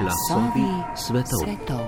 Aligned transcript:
Glasovi 0.00 0.82
svetov. 0.96 1.38
svetov. 1.44 1.84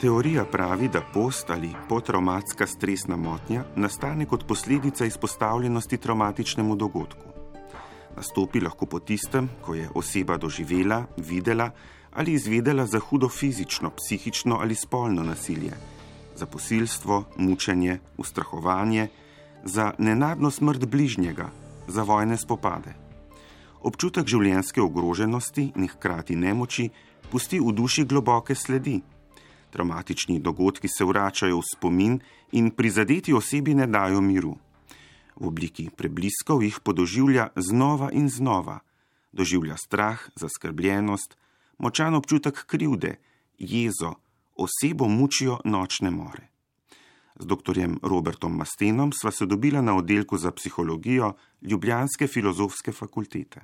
Teorija 0.00 0.44
pravi, 0.44 0.88
da 0.88 1.00
post 1.14 1.50
ali 1.50 1.70
potraumatska 1.88 2.66
stresna 2.66 3.16
motnja 3.16 3.64
nastane 3.76 4.26
kot 4.26 4.46
posledica 4.46 5.04
izpostavljenosti 5.04 5.96
traumatičnemu 5.96 6.76
dogodku. 6.76 7.26
Nastopi 8.16 8.60
lahko 8.60 8.86
po 8.86 9.00
tistem, 9.00 9.50
ko 9.62 9.74
je 9.74 9.90
oseba 9.94 10.36
doživela, 10.36 11.04
videla 11.16 11.70
ali 12.12 12.32
izvedela 12.32 12.86
za 12.86 12.98
hudo 12.98 13.28
fizično, 13.28 13.90
psihično 13.90 14.58
ali 14.60 14.74
spolno 14.74 15.22
nasilje, 15.22 15.72
za 16.34 16.46
posilstvo, 16.46 17.24
mučenje, 17.36 17.98
ustrahovanje, 18.16 19.08
za 19.66 19.92
nenadno 19.98 20.50
smrt 20.50 20.86
bližnjega, 20.86 21.50
za 21.88 22.02
vojne 22.02 22.36
spopade. 22.38 22.94
Občutek 23.82 24.26
življenjske 24.26 24.80
ogroženosti 24.82 25.72
in 25.74 25.88
hkrati 25.90 26.36
nemoči 26.38 26.88
pusti 27.30 27.58
v 27.60 27.74
duši 27.74 28.06
globoke 28.06 28.54
sledi. 28.54 29.00
Traumatični 29.70 30.38
dogodki 30.40 30.88
se 30.88 31.04
vračajo 31.04 31.58
v 31.58 31.66
spomin 31.66 32.18
in 32.52 32.70
prizadeti 32.70 33.34
osebi 33.34 33.74
ne 33.74 33.86
dajo 33.86 34.22
miru. 34.22 34.54
V 35.36 35.50
obliki 35.50 35.90
prebliskov 35.90 36.62
jih 36.62 36.80
podoživlja 36.80 37.50
znova 37.56 38.08
in 38.12 38.30
znova, 38.30 38.80
doživlja 39.32 39.76
strah, 39.76 40.22
zaskrbljenost, 40.34 41.36
močan 41.78 42.14
občutek 42.14 42.64
krivde, 42.66 43.18
jezo, 43.58 44.14
osebo 44.56 45.08
mučijo 45.08 45.60
nočne 45.64 46.10
more. 46.10 46.55
Z 47.38 47.46
dr. 47.46 47.76
Robertom 48.02 48.56
Mastenom 48.56 49.12
sva 49.12 49.30
se 49.30 49.46
dobila 49.46 49.80
na 49.80 49.96
oddelku 49.96 50.36
za 50.36 50.50
psihologijo 50.50 51.32
Ljubljanske 51.62 52.26
filozofske 52.26 52.92
fakultete. 52.92 53.60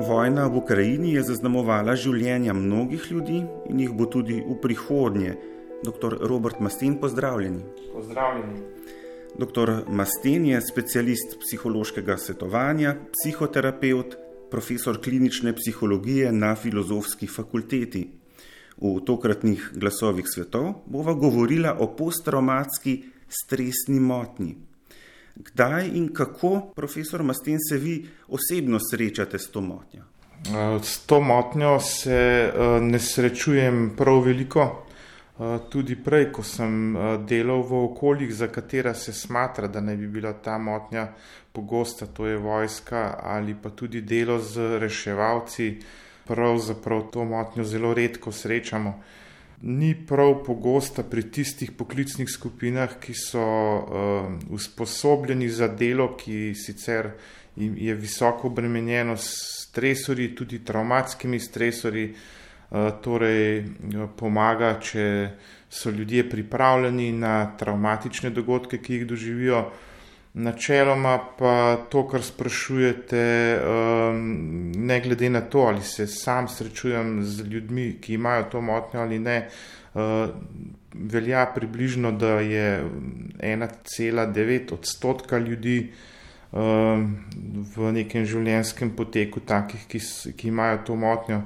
Vojna 0.00 0.46
v 0.46 0.56
Ukrajini 0.56 1.12
je 1.12 1.22
zaznamovala 1.28 1.92
življenja 1.92 2.54
mnogih 2.56 3.04
ljudi 3.12 3.42
in 3.68 3.82
jih 3.84 3.92
bo 3.92 4.06
tudi 4.08 4.38
v 4.40 4.56
prihodnje. 4.62 5.34
Dr. 5.84 6.16
Robert 6.28 6.60
Masten, 6.60 6.96
pozdravljeni. 7.00 7.60
Pozdravljeni. 7.92 8.64
Dr. 9.38 9.84
Masten 9.88 10.46
je 10.46 10.60
specialist 10.60 11.36
psihološkega 11.40 12.16
svetovanja, 12.18 12.96
psihoterapeut, 13.12 14.16
profesor 14.50 14.98
klinične 15.02 15.52
psihologije 15.56 16.32
na 16.32 16.54
filozofski 16.56 17.26
fakulteti. 17.26 18.08
V 18.80 19.00
tokratnih 19.06 19.70
glasovih 19.74 20.26
svetov 20.28 20.72
bova 20.86 21.14
govorila 21.14 21.76
o 21.78 21.90
posttraumatski 21.96 23.02
stresni 23.28 24.00
motnji. 24.00 24.56
Kdaj 25.36 25.90
in 25.94 26.08
kako, 26.14 26.72
profesor 26.76 27.22
Masten, 27.22 27.58
se 27.68 27.78
vi 27.78 28.06
osebno 28.28 28.78
srečate 28.90 29.38
s 29.38 29.50
to 29.50 29.60
motnjo? 29.60 30.02
S 30.82 30.98
to 31.06 31.20
motnjo 31.20 31.80
se 31.80 32.12
eh, 32.54 32.80
ne 32.80 32.98
srečujem 32.98 33.92
prav 33.96 34.24
veliko. 34.24 34.86
Eh, 35.40 35.60
tudi 35.68 35.96
prej, 35.96 36.26
ko 36.36 36.42
sem 36.44 36.92
delal 37.24 37.62
v 37.64 37.78
okoljih, 37.88 38.28
za 38.28 38.50
katera 38.52 38.92
se 38.94 39.12
smatra, 39.12 39.70
da 39.72 39.80
ne 39.80 39.96
bi 39.96 40.04
bila 40.06 40.34
ta 40.36 40.58
motnja 40.58 41.06
pogosta, 41.52 42.06
to 42.06 42.26
je 42.26 42.36
vojska 42.36 43.16
ali 43.22 43.54
pa 43.54 43.70
tudi 43.70 44.02
delo 44.02 44.36
z 44.38 44.76
reševalci, 44.78 45.78
pravzaprav 46.28 47.08
to 47.12 47.24
motnjo 47.24 47.64
zelo 47.64 47.94
redko 47.94 48.32
srečamo. 48.32 48.92
Ni 49.62 49.94
prav 50.06 50.42
pogosta 50.44 51.02
pri 51.02 51.22
tistih 51.32 51.72
poklicnih 51.72 52.28
skupinah, 52.28 52.98
ki 53.00 53.14
so 53.16 53.40
uh, 53.40 54.28
usposobljeni 54.52 55.48
za 55.48 55.68
delo, 55.68 56.16
ki 56.16 56.52
sicer 56.54 57.10
je 57.56 57.94
visoko 57.94 58.48
obremenjeno 58.48 59.16
s 59.16 59.56
stresori, 59.64 60.34
tudi 60.34 60.60
traumatskimi 60.64 61.40
stresori, 61.40 62.04
uh, 62.10 62.39
torej 62.70 63.58
eh, 63.58 64.08
pomaga, 64.16 64.76
če 64.80 65.04
so 65.70 65.90
ljudje 65.90 66.28
pripravljeni 66.30 67.12
na 67.12 67.52
traumatične 67.58 68.30
dogodke, 68.30 68.78
ki 68.78 68.94
jih 68.94 69.06
doživijo. 69.06 69.64
Načeloma 70.34 71.16
pa 71.38 71.54
to, 71.90 72.04
kar 72.06 72.22
sprašujete, 72.22 73.22
um, 73.58 74.20
ne 74.78 75.00
glede 75.02 75.30
na 75.30 75.40
to, 75.40 75.64
ali 75.66 75.82
se 75.82 76.06
sam 76.06 76.46
srečujem 76.48 77.24
z 77.24 77.46
ljudmi, 77.50 77.96
ki 78.00 78.14
imajo 78.14 78.44
to 78.52 78.60
motnjo 78.60 79.00
ali 79.00 79.18
ne, 79.18 79.48
uh, 79.94 80.30
velja 80.94 81.48
približno, 81.54 82.12
da 82.12 82.38
je 82.46 82.84
1,9 83.42 84.74
odstotka 84.74 85.38
ljudi 85.38 85.90
um, 86.52 87.10
v 87.74 87.92
nekem 87.98 88.22
življenjskem 88.22 88.94
poteku 88.94 89.42
takih, 89.42 89.88
ki, 89.90 89.98
ki 90.36 90.48
imajo 90.54 90.78
to 90.86 90.96
motnjo, 90.96 91.42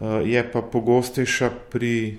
je 0.00 0.42
pa 0.52 0.62
pogostejša 0.62 1.50
pri 1.70 2.18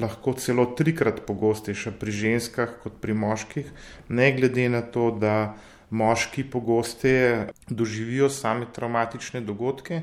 lahko 0.00 0.32
celo 0.32 0.66
trikrat 0.76 1.20
pogostejša 1.26 1.92
pri 2.00 2.12
ženskah 2.12 2.76
kot 2.82 3.00
pri 3.00 3.14
moških, 3.14 3.72
ne 4.08 4.32
glede 4.36 4.68
na 4.68 4.82
to, 4.82 5.10
da 5.10 5.56
moški 5.90 6.44
pogosteje 6.50 7.48
doživijo 7.68 8.28
same 8.28 8.66
traumatične 8.72 9.40
dogodke, 9.40 10.02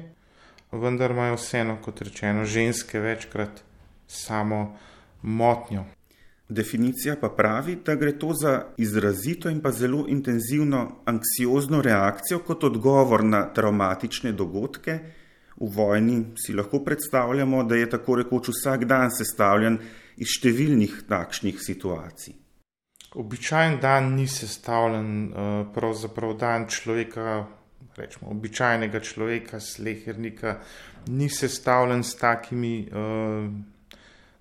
vendar 0.72 1.12
imajo 1.12 1.38
vseeno, 1.38 1.78
kot 1.81 2.02
rečeno, 2.02 2.46
ženske 2.46 3.00
večkrat 3.00 3.62
samo 4.07 4.78
motnjo. 5.22 5.86
Definicija 6.50 7.16
pa 7.22 7.30
pravi, 7.30 7.78
da 7.86 7.96
gre 7.96 8.12
to 8.19 8.34
za 8.34 8.66
izrazito 8.78 9.50
in 9.50 9.62
pa 9.62 9.72
zelo 9.72 10.06
intenzivno 10.07 11.02
anksiozno 11.06 11.81
reakcijo 11.81 12.40
kot 12.40 12.63
odgovor 12.63 13.24
na 13.24 13.46
traumatične 13.53 14.31
dogodke, 14.31 15.00
v 15.59 15.69
vojni 15.75 16.23
si 16.35 16.53
lahko 16.53 16.79
predstavljamo, 16.83 17.63
da 17.63 17.75
je 17.75 17.89
tako 17.89 18.16
rekoč 18.16 18.49
vsak 18.51 18.85
dan 18.85 19.11
sestavljen 19.11 19.79
iz 20.17 20.38
številnih 20.38 21.05
takšnih 21.09 21.61
situacij. 21.61 22.35
Običajen 23.16 23.79
dan 23.79 24.15
ni 24.15 24.27
sestavljen, 24.27 25.11
eh, 25.31 25.65
pravzaprav 25.73 26.38
dan 26.38 26.67
človeka, 26.67 27.45
rečemo, 27.95 28.31
običajnega 28.31 28.99
človeka, 28.99 29.59
slehernika, 29.59 30.59
ni 31.07 31.29
sestavljen 31.29 32.03
s 32.03 32.15
takimi, 32.15 32.88
uh, 32.91 33.47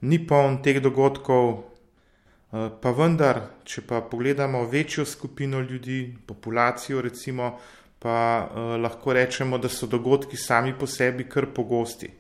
ni 0.01 0.19
poln 0.27 0.63
teh 0.63 0.81
dogodkov, 0.83 1.51
uh, 1.55 2.69
pa 2.81 2.91
vendar, 2.91 3.41
če 3.65 3.85
pa 3.87 4.01
pogledamo 4.01 4.65
večjo 4.67 5.05
skupino 5.05 5.61
ljudi, 5.61 6.17
populacijo, 6.27 7.03
recimo, 7.03 7.59
pa 8.05 8.49
uh, 8.53 8.77
lahko 8.77 9.15
rečemo, 9.17 9.57
da 9.59 9.69
so 9.73 9.87
dogodki 9.89 10.37
sami 10.37 10.75
po 10.77 10.87
sebi 10.87 11.25
kar 11.25 11.47
pogosti. 11.57 12.11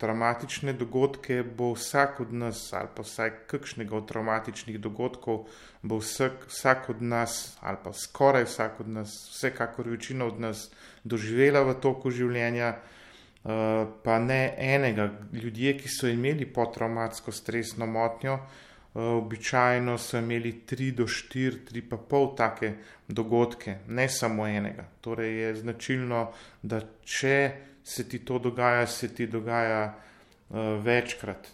Traumatične 0.00 0.72
dogodke 0.72 1.42
bo 1.42 1.74
vsak 1.74 2.20
od 2.24 2.32
nas, 2.32 2.62
ali 2.72 2.88
pa 2.96 3.04
vsaj 3.04 3.32
kakšnega 3.50 3.96
od 3.98 4.06
traumatičnih 4.08 4.78
dogodkov, 4.80 5.42
bo 5.82 5.98
vsak, 6.00 6.46
vsak 6.48 6.88
od 6.94 7.02
nas, 7.02 7.58
ali 7.60 7.76
pa 7.84 7.92
skoraj 7.92 8.46
vsak 8.48 8.80
od 8.80 8.88
nas, 8.88 9.18
vsekakor 9.34 9.90
večina 9.92 10.24
od 10.24 10.40
nas, 10.40 10.70
doživela 11.04 11.60
v 11.68 11.74
toku 11.76 12.08
življenja, 12.08 12.70
uh, 12.78 13.84
pa 14.00 14.16
ne 14.24 14.54
enega. 14.56 15.10
Ljudje, 15.32 15.76
ki 15.82 15.92
so 15.92 16.08
imeli 16.08 16.48
potraumatsko 16.48 17.36
stresno 17.36 17.84
motnjo, 17.84 18.38
Eh, 18.38 18.67
običajno 18.98 19.98
so 19.98 20.18
imeli 20.18 20.52
tri 20.66 20.90
do 20.92 21.06
štiri, 21.06 21.64
tri 21.64 21.82
pa 21.82 21.96
pol 21.96 22.34
take 22.36 22.72
dogodke, 23.08 23.78
ne 23.88 24.08
samo 24.08 24.46
enega. 24.46 24.84
Torej 25.00 25.34
je 25.42 25.54
značilno, 25.62 26.28
da 26.62 26.80
če 27.04 27.38
se 27.84 28.08
ti 28.08 28.18
to 28.18 28.38
dogaja, 28.38 28.86
se 28.86 29.08
ti 29.14 29.26
dogaja 29.26 29.94
uh, 29.94 30.56
večkrat. 30.84 31.48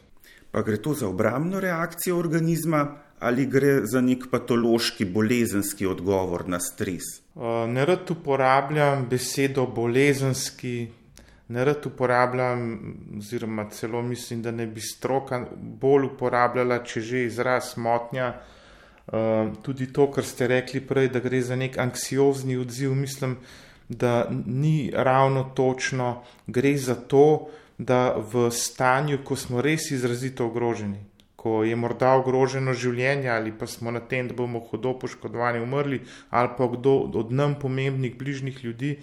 Pa 0.50 0.62
gre 0.62 0.78
to 0.82 0.94
za 0.94 1.08
obrambno 1.08 1.60
reakcijo 1.60 2.18
organizma 2.18 2.86
ali 3.24 3.46
gre 3.46 3.86
za 3.86 4.00
nek 4.00 4.26
patološki, 4.30 5.04
bolezenski 5.04 5.86
odgovor 5.86 6.48
na 6.48 6.60
stres? 6.60 7.04
Uh, 7.34 7.64
ne 7.68 7.84
rad 7.84 8.10
uporabljam 8.10 9.06
besedo 9.10 9.66
bolezenski, 9.66 10.88
ne 11.48 11.64
rad 11.64 11.86
uporabljam, 11.86 12.78
oziroma 13.18 13.68
celo 13.70 14.02
mislim, 14.02 14.42
da 14.42 14.50
ne 14.50 14.66
bi 14.66 14.80
stroka 14.80 15.44
bolj 15.56 16.06
uporabljala, 16.06 16.80
če 16.84 17.00
že 17.00 17.24
izraz 17.24 17.74
motnja. 17.76 18.34
Uh, 19.04 19.52
tudi 19.62 19.90
to, 19.92 20.08
kar 20.10 20.24
ste 20.24 20.48
rekli 20.48 20.80
prej, 20.80 21.10
da 21.12 21.20
gre 21.20 21.42
za 21.44 21.56
nek 21.56 21.76
anksiozni 21.78 22.56
odziv, 22.56 22.94
mislim, 22.96 23.36
da 23.88 24.30
ni 24.46 24.90
ravno 24.94 25.44
točno. 25.54 26.22
Gre 26.46 26.76
za 26.80 26.94
to, 26.94 27.50
da 27.78 28.14
v 28.16 28.48
stanju, 28.50 29.18
ko 29.24 29.36
smo 29.36 29.60
res 29.60 29.90
izrazito 29.90 30.46
ogroženi, 30.46 31.02
ko 31.36 31.64
je 31.64 31.76
morda 31.76 32.14
ogroženo 32.16 32.72
življenje 32.72 33.28
ali 33.28 33.52
pa 33.52 33.66
smo 33.66 33.90
na 33.90 34.00
tem, 34.00 34.28
da 34.28 34.34
bomo 34.34 34.62
hudo 34.70 34.94
poškodovani, 34.98 35.60
umrli, 35.60 36.00
ali 36.30 36.48
pa 36.56 36.68
kdo 36.72 36.94
od 37.12 37.32
nam 37.32 37.58
pomembnih 37.60 38.16
bližnjih 38.18 38.64
ljudi, 38.64 38.96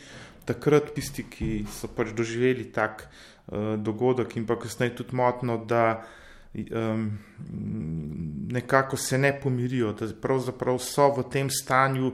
takrat 0.51 0.93
tisti, 0.95 1.25
ki 1.31 1.51
so 1.71 1.89
pač 1.95 2.11
doživeli 2.17 2.67
tak 2.75 3.07
uh, 3.07 3.75
dogodek 3.79 4.35
in 4.37 4.45
pa 4.45 4.59
kasneje 4.59 4.97
tudi 5.01 5.15
motno, 5.15 5.57
da 5.65 6.03
um, 6.53 7.07
nekako 8.51 8.97
se 8.97 9.17
ne 9.17 9.33
pomirijo, 9.41 9.93
da 9.93 10.11
pravzaprav 10.21 10.79
so 10.79 11.09
v 11.15 11.27
tem 11.31 11.49
stanju 11.49 12.11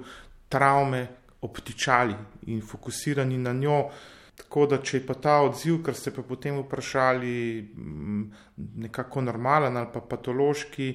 travme 0.50 1.08
obtičali 1.42 2.16
in 2.48 2.62
fokusirani 2.62 3.38
na 3.38 3.54
njo. 3.54 3.90
Tako 4.38 4.68
da, 4.70 4.78
če 4.78 5.00
je 5.00 5.06
pa 5.06 5.16
ta 5.18 5.40
odziv, 5.42 5.80
kar 5.86 5.96
ste 5.98 6.12
pa 6.14 6.22
potem 6.22 6.60
vprašali, 6.62 7.32
nekako 8.86 9.24
normalen 9.26 9.78
ali 9.78 9.90
pa 9.94 10.02
patološki, 10.02 10.92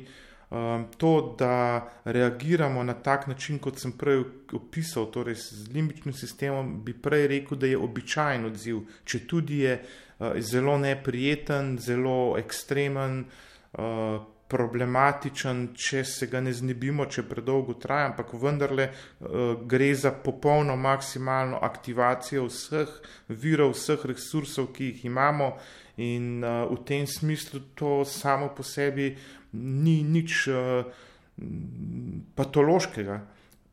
um, 0.53 0.87
to, 0.97 1.35
da 1.39 1.89
reagiramo 2.05 2.83
na 2.85 2.95
tak 2.95 3.27
način, 3.27 3.59
kot 3.59 3.79
sem 3.81 3.93
prej 3.93 4.25
opisal, 4.53 5.09
torej 5.11 5.35
z 5.35 5.69
limbičnim 5.73 6.15
sistemom, 6.15 6.75
bi 6.85 6.93
prej 6.93 7.27
rekel, 7.27 7.59
da 7.59 7.67
je 7.67 7.79
običajen 7.79 8.45
odziv, 8.51 8.83
če 9.05 9.23
tudi 9.27 9.63
je 9.65 9.79
uh, 9.79 10.37
zelo 10.39 10.77
neprijeten, 10.79 11.79
zelo 11.79 12.37
ekstremen. 12.39 13.25
Uh, 13.73 14.21
Problematičen, 14.53 15.71
če 15.73 16.03
se 16.05 16.27
ga 16.29 16.43
ne 16.45 16.51
znebimo, 16.53 17.07
če 17.09 17.23
predolgo 17.25 17.73
traja, 17.81 18.11
ampak 18.11 18.35
vendarle 18.37 18.91
uh, 18.91 19.55
gre 19.65 19.87
za 19.97 20.11
popolno 20.13 20.75
maksimalno 20.77 21.57
aktivacijo 21.65 22.45
vseh 22.51 22.93
virov, 23.31 23.73
vseh 23.73 24.05
resursov, 24.11 24.69
ki 24.77 24.91
jih 24.91 25.07
imamo, 25.09 25.55
in 25.97 26.45
uh, 26.45 26.69
v 26.69 26.83
tem 26.85 27.09
smislu 27.09 27.63
to 27.75 28.03
samo 28.05 28.51
po 28.53 28.61
sebi 28.63 29.15
ni 29.53 30.03
nič 30.03 30.47
uh, 30.49 30.85
patološkega. 32.35 33.21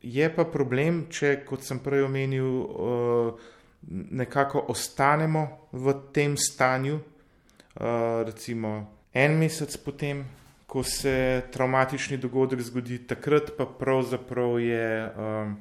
Je 0.00 0.28
pa 0.32 0.44
problem, 0.48 1.04
če, 1.12 1.42
kot 1.44 1.64
sem 1.64 1.80
prej 1.84 2.06
omenil, 2.06 2.46
uh, 2.46 3.56
nekako 3.90 4.66
ostanemo 4.72 5.70
v 5.72 5.94
tem 6.12 6.36
stanju, 6.36 7.00
uh, 7.00 8.22
recimo 8.28 8.74
en 9.12 9.38
mesec 9.40 9.76
potem, 9.84 10.24
ko 10.70 10.84
se 10.86 11.42
traumatični 11.50 12.20
dogodek 12.22 12.60
zgodi, 12.62 13.00
takrat 13.10 13.56
pa 13.56 13.66
pravzaprav 13.66 14.60
je. 14.60 14.86
Uh, 15.16 15.58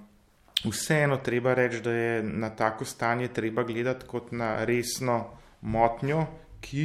Vseeno 0.60 1.21
treba 1.24 1.54
reči, 1.56 1.80
da 1.80 1.92
je 1.92 2.24
na 2.24 2.50
tako 2.51 2.83
stanje 2.86 3.30
treba 3.31 3.63
gledati 3.63 4.04
kot 4.04 4.33
na 4.36 4.66
resno 4.68 5.30
motnjo, 5.62 6.25
ki 6.60 6.83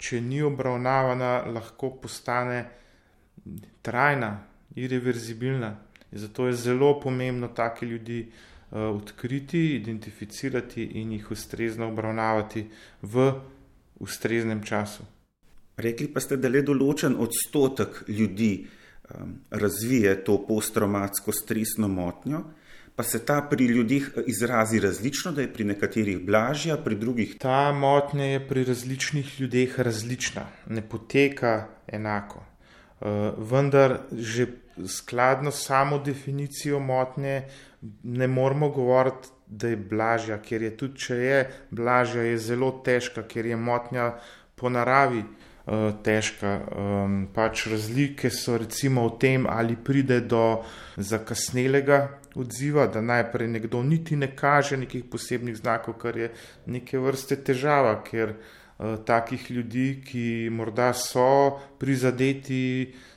če 0.00 0.20
ni 0.24 0.40
obravnavana, 0.42 1.44
lahko 1.52 1.92
postane 2.00 2.64
trajna, 3.84 4.30
irreverzibilna. 4.80 5.74
Zato 6.12 6.46
je 6.48 6.56
zelo 6.58 6.94
pomembno 7.00 7.50
take 7.54 7.86
ljudi 7.86 8.20
uh, 8.24 8.78
odkriti, 8.96 9.76
identificirati 9.76 10.84
in 11.02 11.12
jih 11.12 11.30
ustrezno 11.30 11.88
obravnavati 11.88 12.64
v 13.02 13.30
ustreznem 14.00 14.62
času. 14.64 15.04
Rekli 15.76 16.08
pa 16.12 16.20
ste, 16.20 16.36
da 16.36 16.48
le 16.48 16.64
določen 16.66 17.14
odstotek 17.20 18.02
ljudi 18.08 18.52
um, 18.64 19.36
razvije 19.50 20.16
to 20.24 20.40
posttraumatsko 20.48 21.32
stresno 21.32 21.88
motnjo 21.88 22.42
pa 22.96 23.02
se 23.02 23.24
ta 23.24 23.40
pri 23.42 23.64
ljudeh 23.64 24.10
eh, 24.16 24.22
izrazi 24.26 24.80
različno, 24.80 25.32
da 25.32 25.40
je 25.40 25.52
pri 25.52 25.64
nekaterih 25.64 26.20
blažja, 26.26 26.76
pri 26.76 26.96
drugih. 26.96 27.36
Ta 27.38 27.72
motnja 27.72 28.24
je 28.24 28.46
pri 28.48 28.64
različnih 28.64 29.40
ljudeh 29.40 29.80
različna, 29.80 30.46
ne 30.66 30.82
poteka 30.82 31.66
enako. 31.86 32.44
Uh, 33.00 33.06
vendar 33.50 33.98
že 34.12 34.46
skladno 34.86 35.50
s 35.50 35.64
samo 35.66 35.98
definicijo 35.98 36.78
motnje 36.78 37.48
ne 38.02 38.26
moramo 38.28 38.68
govoriti, 38.68 39.28
da 39.46 39.68
je 39.68 39.76
blažja, 39.76 40.36
ker 40.38 40.62
je 40.62 40.76
tudi, 40.76 40.98
če 40.98 41.16
je 41.16 41.38
blažja, 41.70 42.22
je 42.22 42.38
zelo 42.38 42.70
težka, 42.84 43.22
ker 43.22 43.46
je 43.46 43.56
motnja 43.56 44.12
po 44.54 44.68
naravi 44.68 45.24
uh, 45.24 45.90
težka. 46.04 46.60
Pač 47.34 47.66
razlike 47.72 48.30
so 48.30 48.58
recimo 48.58 49.08
v 49.08 49.18
tem, 49.18 49.46
ali 49.48 49.76
pride 49.76 50.20
do 50.20 50.62
zakasnelega 50.96 52.19
odziva, 52.34 52.86
da 52.86 53.00
najprej 53.00 53.48
nekdo 53.48 53.82
niti 53.82 54.16
ne 54.16 54.30
kaže 54.36 54.76
nekih 54.76 55.04
posebnih 55.10 55.56
znakov, 55.56 55.98
kar 55.98 56.16
je 56.16 56.32
neke 56.66 56.98
vrste 56.98 57.36
težava, 57.36 57.96
ker 58.06 58.34
uh, 58.34 58.96
takih 59.06 59.50
ljudi, 59.50 60.02
ki 60.06 60.26
morda 60.52 60.92
so 60.94 61.58
prizadeti 61.78 62.62
uh, 62.86 63.09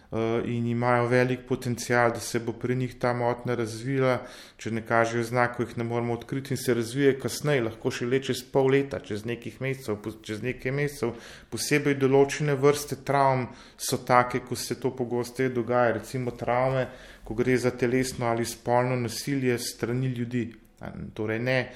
in 0.45 0.67
imajo 0.67 1.07
velik 1.07 1.47
potencial, 1.47 2.11
da 2.13 2.19
se 2.19 2.39
bo 2.39 2.53
pri 2.53 2.75
njih 2.75 2.97
ta 2.99 3.13
motnja 3.13 3.55
razvila, 3.55 4.19
če 4.57 4.71
ne 4.71 4.83
kažejo 4.85 5.23
znakov, 5.23 5.65
jih 5.65 5.77
ne 5.77 5.87
moramo 5.89 6.13
odkriti 6.13 6.53
in 6.53 6.61
se 6.61 6.73
razvije 6.73 7.15
kasneje, 7.19 7.63
lahko 7.69 7.91
še 7.91 8.05
le 8.05 8.19
čez 8.21 8.43
pol 8.51 8.69
leta, 8.75 8.99
čez 8.99 9.25
mesecev, 9.25 9.97
čez 10.21 10.43
nekaj 10.43 10.71
mesecev. 10.71 11.15
Posebej 11.49 11.97
določene 11.97 12.53
vrste 12.53 12.99
travm 13.05 13.47
so 13.77 13.97
take, 14.05 14.43
ko 14.45 14.55
se 14.55 14.79
to 14.79 14.93
pogosteje 14.95 15.49
dogaja, 15.49 15.97
recimo 15.97 16.31
travme 16.31 16.87
ko 17.23 17.33
gre 17.33 17.57
za 17.57 17.71
telesno 17.71 18.25
ali 18.25 18.45
spolno 18.45 18.95
nasilje 18.95 19.57
strani 19.59 20.07
ljudi. 20.07 20.53
Torej 21.13 21.39
ne 21.39 21.71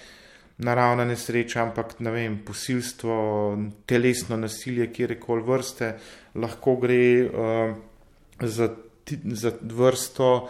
naravna 0.58 1.06
nesreča, 1.06 1.62
ampak 1.62 2.00
ne 2.00 2.12
vem, 2.12 2.40
posilstvo, 2.46 3.16
telesno 3.86 4.38
nasilje, 4.38 4.90
kjerkoli 4.94 5.44
vrste, 5.46 5.92
lahko 6.36 6.76
gre 6.82 7.02
uh, 7.26 7.76
za, 8.42 8.70
za 9.24 9.52
vrsto, 9.62 10.50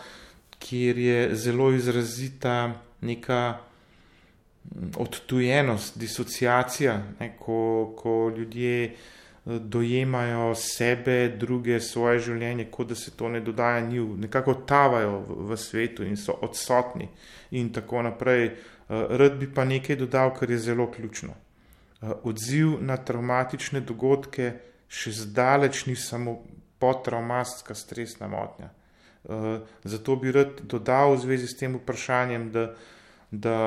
kjer 0.59 0.97
je 0.97 1.35
zelo 1.35 1.71
izrazita 1.73 2.73
neka 3.01 3.57
odtujenost, 4.97 5.97
disociacija, 5.97 7.03
ne, 7.19 7.37
ko, 7.39 7.93
ko 7.97 8.33
ljudje 8.37 8.95
dojemajo 9.45 10.55
sebe, 10.55 11.29
druge, 11.39 11.79
svoje 11.79 12.19
življenje, 12.19 12.65
kot 12.71 12.89
da 12.91 12.95
se 12.95 13.11
to 13.15 13.29
ne 13.29 13.39
dogaja 13.41 13.79
njim, 13.81 14.17
nekako 14.19 14.53
tavajo 14.67 15.19
v, 15.19 15.37
v 15.51 15.57
svetu 15.57 16.03
in 16.03 16.17
so 16.19 16.35
odsotni, 16.41 17.07
in 17.51 17.71
tako 17.73 18.01
naprej. 18.09 18.45
Eh, 18.45 19.07
rad 19.19 19.39
bi 19.39 19.47
pa 19.53 19.65
nekaj 19.65 19.95
dodal, 19.95 20.33
kar 20.35 20.51
je 20.51 20.59
zelo 20.59 20.89
ključno. 20.91 21.33
Eh, 22.01 22.11
odziv 22.23 22.77
na 22.81 22.97
traumatične 22.97 23.81
dogodke 23.81 24.51
še 24.87 25.11
zdaleč 25.11 25.85
ni 25.87 25.95
samo 25.95 26.41
potraumatska 26.79 27.75
stresna 27.75 28.27
motnja. 28.27 28.69
Eh, 29.29 29.59
zato 29.83 30.15
bi 30.15 30.31
rad 30.31 30.61
dodal 30.63 31.15
v 31.15 31.19
zvezi 31.19 31.47
s 31.47 31.57
tem 31.57 31.75
vprašanjem, 31.75 32.51
da, 32.51 32.75
da 33.31 33.57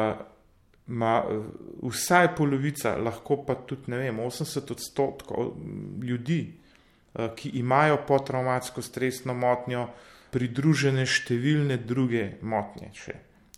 ima 0.89 1.25
eh, 1.29 1.43
vsaj 1.83 2.35
polovica, 2.37 2.97
lahko 2.97 3.43
pa 3.45 3.55
tudi 3.55 3.93
vem, 3.93 4.17
80 4.17 4.73
odstotkov 4.73 5.53
ljudi, 6.03 6.55
eh, 7.15 7.29
ki 7.37 7.51
imajo 7.61 7.99
potraumatsko 8.09 8.83
stresno 8.83 9.35
motnjo, 9.35 9.89
pridružene 10.31 11.05
številne 11.07 11.77
druge 11.83 12.39
motnje, 12.41 12.89
še, 12.95 13.15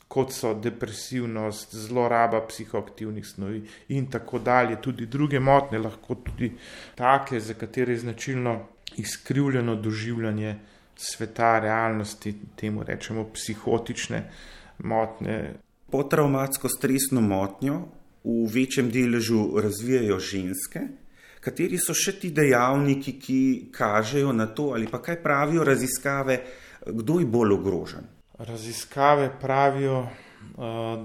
kot 0.09 0.33
so 0.33 0.55
depresivnost, 0.59 1.77
zloraba 1.87 2.41
psihoaktivnih 2.49 3.27
snovi 3.29 3.63
in 3.95 4.09
tako 4.11 4.41
dalje. 4.41 4.81
Tudi 4.83 5.07
druge 5.07 5.41
motnje, 5.41 5.79
lahko 5.79 6.19
tudi 6.25 6.51
take, 6.97 7.41
za 7.41 7.55
katere 7.55 7.93
je 7.93 8.05
značilno 8.09 8.57
izkrivljeno 8.99 9.77
doživljanje 9.77 10.57
sveta, 10.97 11.59
realnosti, 11.59 12.35
temu 12.57 12.83
rečemo 12.83 13.25
psihotične 13.35 14.31
motnje. 14.79 15.55
Potraumatsko 15.91 16.69
stresno 16.69 17.21
motnjo 17.21 17.83
v 18.25 18.47
večjem 18.55 18.91
deležu 18.91 19.61
razvijajo 19.61 20.19
ženske. 20.19 20.81
Kateri 21.43 21.79
so 21.79 21.95
še 21.95 22.15
ti 22.23 22.31
dejavniki, 22.31 23.17
ki 23.19 23.39
kažejo 23.75 24.33
na 24.33 24.47
to, 24.47 24.71
ali 24.77 24.87
pa 24.87 25.03
kaj 25.03 25.19
pravijo 25.23 25.65
raziskave, 25.67 26.39
kdo 26.87 27.19
je 27.19 27.27
bolj 27.27 27.57
ogrožen? 27.57 28.07
Raziskave 28.39 29.33
pravijo, 29.41 30.07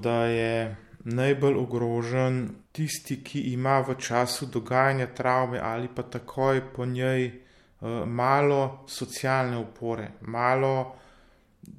da 0.02 0.20
je 0.30 0.76
najbolj 1.04 1.58
ogrožen 1.58 2.40
tisti, 2.72 3.24
ki 3.24 3.42
ima 3.54 3.80
v 3.82 3.96
času 3.98 4.46
dogajanja 4.46 5.08
travme 5.16 5.60
ali 5.64 5.90
pa 5.96 6.04
takoj 6.04 6.62
po 6.76 6.86
njej 6.86 7.47
malo 8.06 8.84
socialne 8.88 9.58
opore, 9.58 10.12
malo 10.22 10.96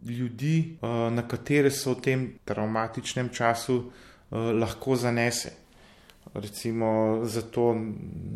ljudi, 0.07 0.79
eh, 0.83 1.11
na 1.11 1.29
katere 1.29 1.71
so 1.71 1.95
v 1.95 2.03
tem 2.03 2.27
traumatičnem 2.45 3.29
času 3.29 3.79
eh, 3.85 4.37
lahko 4.37 4.97
zanese. 4.97 5.53
Recimo, 6.35 7.21
zato 7.25 7.73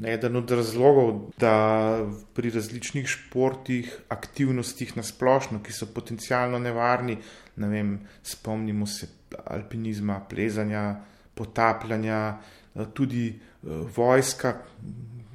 je 0.02 0.14
eden 0.14 0.36
od 0.36 0.50
razlogov, 0.50 1.32
da 1.38 2.06
pri 2.34 2.50
različnih 2.50 3.06
športih, 3.06 3.98
aktivnostih 4.08 4.96
na 4.96 5.02
splošno, 5.02 5.60
ki 5.62 5.72
so 5.72 5.86
potencialno 5.92 6.58
nevarni, 6.58 7.18
ne 7.56 7.68
vem, 7.68 7.90
spomnimo 8.22 8.86
se 8.86 9.08
alpinizma, 9.44 10.22
plezanja, 10.28 11.02
potapljanja, 11.34 12.38
tudi 12.94 13.40
vojska, 13.96 14.56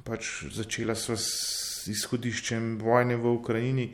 pač 0.04 0.30
začela 0.52 0.96
so 0.98 1.16
s 1.16 1.88
izhodiščem 1.88 2.78
vojne 2.82 3.16
v 3.16 3.34
Ukrajini, 3.38 3.90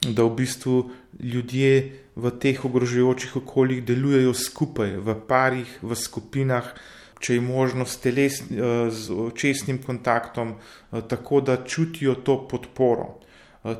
da 0.00 0.24
v 0.24 0.34
bistvu 0.40 0.76
ljudje 1.20 1.72
v 2.16 2.32
teh 2.40 2.64
ogrožujočih 2.64 3.36
okoljih 3.42 3.84
delujejo 3.84 4.32
skupaj, 4.34 4.96
v 4.96 5.16
parih, 5.28 5.68
v 5.82 5.96
skupinah, 5.96 6.72
če 7.20 7.36
je 7.36 7.44
možnost 7.44 8.00
teles, 8.00 8.40
z 8.40 9.16
očesnim 9.28 9.82
kontaktom, 9.84 10.56
tako 10.90 11.42
da 11.44 11.60
čutijo 11.64 12.16
to 12.24 12.40
podporo. 12.48 13.20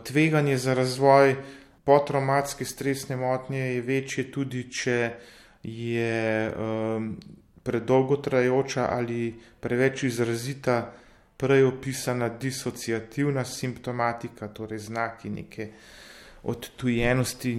Tveganje 0.04 0.58
za 0.60 0.76
razvoj 0.76 1.38
potraumatske 1.88 2.64
stresne 2.68 3.16
motnje 3.16 3.60
je 3.60 3.80
večje 3.80 4.26
tudi, 4.32 4.66
če 4.68 4.98
je 5.64 6.52
um, 6.52 7.14
predolgo 7.62 8.16
trajajoča 8.16 8.88
ali 8.90 9.34
preveč 9.60 10.02
izrazita 10.08 10.92
prej 11.36 11.64
opisana 11.64 12.28
disociativna 12.28 13.44
simptomatika, 13.44 14.48
torej 14.48 14.78
znaki 14.78 15.30
neke 15.30 15.70
odtujenosti 16.42 17.52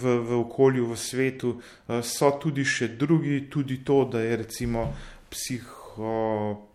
v, 0.00 0.18
v 0.18 0.40
okolju, 0.40 0.86
v 0.92 0.96
svetu. 0.96 1.54
Uh, 1.56 2.00
so 2.04 2.30
tudi 2.40 2.64
še 2.64 2.92
drugi, 3.00 3.46
tudi 3.50 3.80
to, 3.84 4.04
da 4.04 4.20
je 4.20 4.36
recimo 4.36 4.88
psiho 5.30 6.68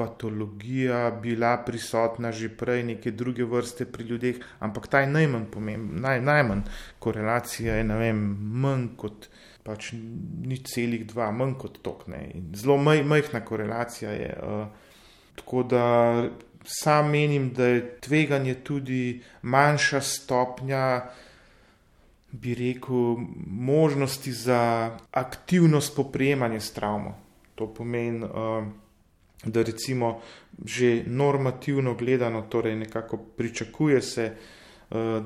patologija 0.00 1.10
bila 1.22 1.56
prisotna 1.66 2.32
že 2.32 2.48
prej, 2.48 2.82
neke 2.82 3.10
druge 3.10 3.44
vrste 3.44 3.84
pri 3.84 4.04
ljudeh, 4.08 4.36
ampak 4.58 4.88
ta 4.88 5.04
je 5.04 5.12
najmanj 5.12 5.44
pomemben, 5.52 6.00
naj, 6.00 6.22
najmanj 6.24 6.62
korelacija 6.98 7.76
je, 7.76 7.84
ne 7.84 7.98
vem, 8.00 8.22
manj 8.64 8.86
kot 8.96 9.28
pač 9.64 9.92
ni 9.92 10.58
celih 10.64 11.06
dva, 11.06 11.30
manj 11.32 11.56
kot 11.60 11.80
tokne. 11.84 12.22
Zelo 12.56 12.76
maj, 12.80 13.02
majhna 13.04 13.42
korelacija 13.44 14.12
je. 14.12 14.30
Uh, 14.42 14.66
tako 15.36 15.62
da 15.62 15.84
sam 16.64 17.10
menim, 17.10 17.50
da 17.56 17.66
je 17.66 17.82
tveganje 18.00 18.54
tudi 18.54 19.22
manjša 19.42 20.00
stopnja. 20.00 20.84
Bi 22.32 22.54
rekel, 22.54 23.16
možnosti 23.46 24.32
za 24.32 24.60
aktivno 25.10 25.80
spoprijemanje 25.80 26.60
s 26.60 26.72
travmo. 26.72 27.16
To 27.54 27.66
pomeni, 27.74 28.24
uh, 28.24 28.64
da 29.44 29.62
recimo 29.62 30.20
že 30.64 31.02
normativno 31.06 31.94
gledano, 31.94 32.42
torej 32.42 32.76
nekako 32.76 33.16
pričakuje 33.16 34.02
se, 34.02 34.24
eh, 34.24 34.59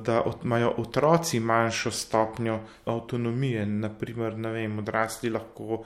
da 0.05 0.23
imajo 0.45 0.75
otroci 0.79 1.41
manjšo 1.41 1.91
stopnjo 1.91 2.59
avtonomije, 2.85 3.67
naprimer, 3.67 4.37
ne 4.39 4.51
vem, 4.53 4.79
odrasli 4.79 5.31
lahko 5.31 5.85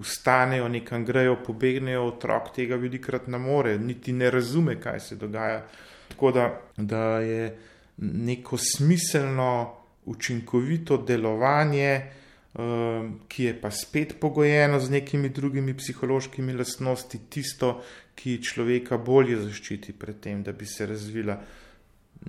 vstanejo, 0.00 0.68
nekam 0.68 1.04
grejo, 1.04 1.38
pobegnejo, 1.46 2.02
otrok 2.10 2.50
tega 2.56 2.76
velikrat 2.76 3.26
ne 3.32 3.38
more, 3.38 3.78
niti 3.78 4.12
ne 4.12 4.30
razume, 4.30 4.76
kaj 4.80 5.00
se 5.00 5.16
dogaja. 5.16 5.62
Tako 6.08 6.32
da, 6.32 6.50
da 6.76 7.18
je 7.20 7.58
neko 7.96 8.58
smiselno, 8.58 9.72
učinkovito 10.06 10.96
delovanje, 10.96 12.10
Ehm, 12.58 13.08
ki 13.28 13.44
je 13.44 13.60
pa 13.60 13.70
spet 13.70 14.14
pogojeno 14.20 14.80
z 14.80 14.90
nekimi 14.90 15.28
drugimi 15.28 15.74
psihološkimi 15.76 16.54
lastnosti, 16.56 17.18
tisto, 17.28 17.82
ki 18.16 18.38
človeka 18.42 18.96
bolje 18.96 19.36
zaščiti 19.42 19.92
pred 19.92 20.22
tem, 20.24 20.40
da 20.42 20.54
bi 20.56 20.64
se 20.66 20.86
razvila 20.88 21.36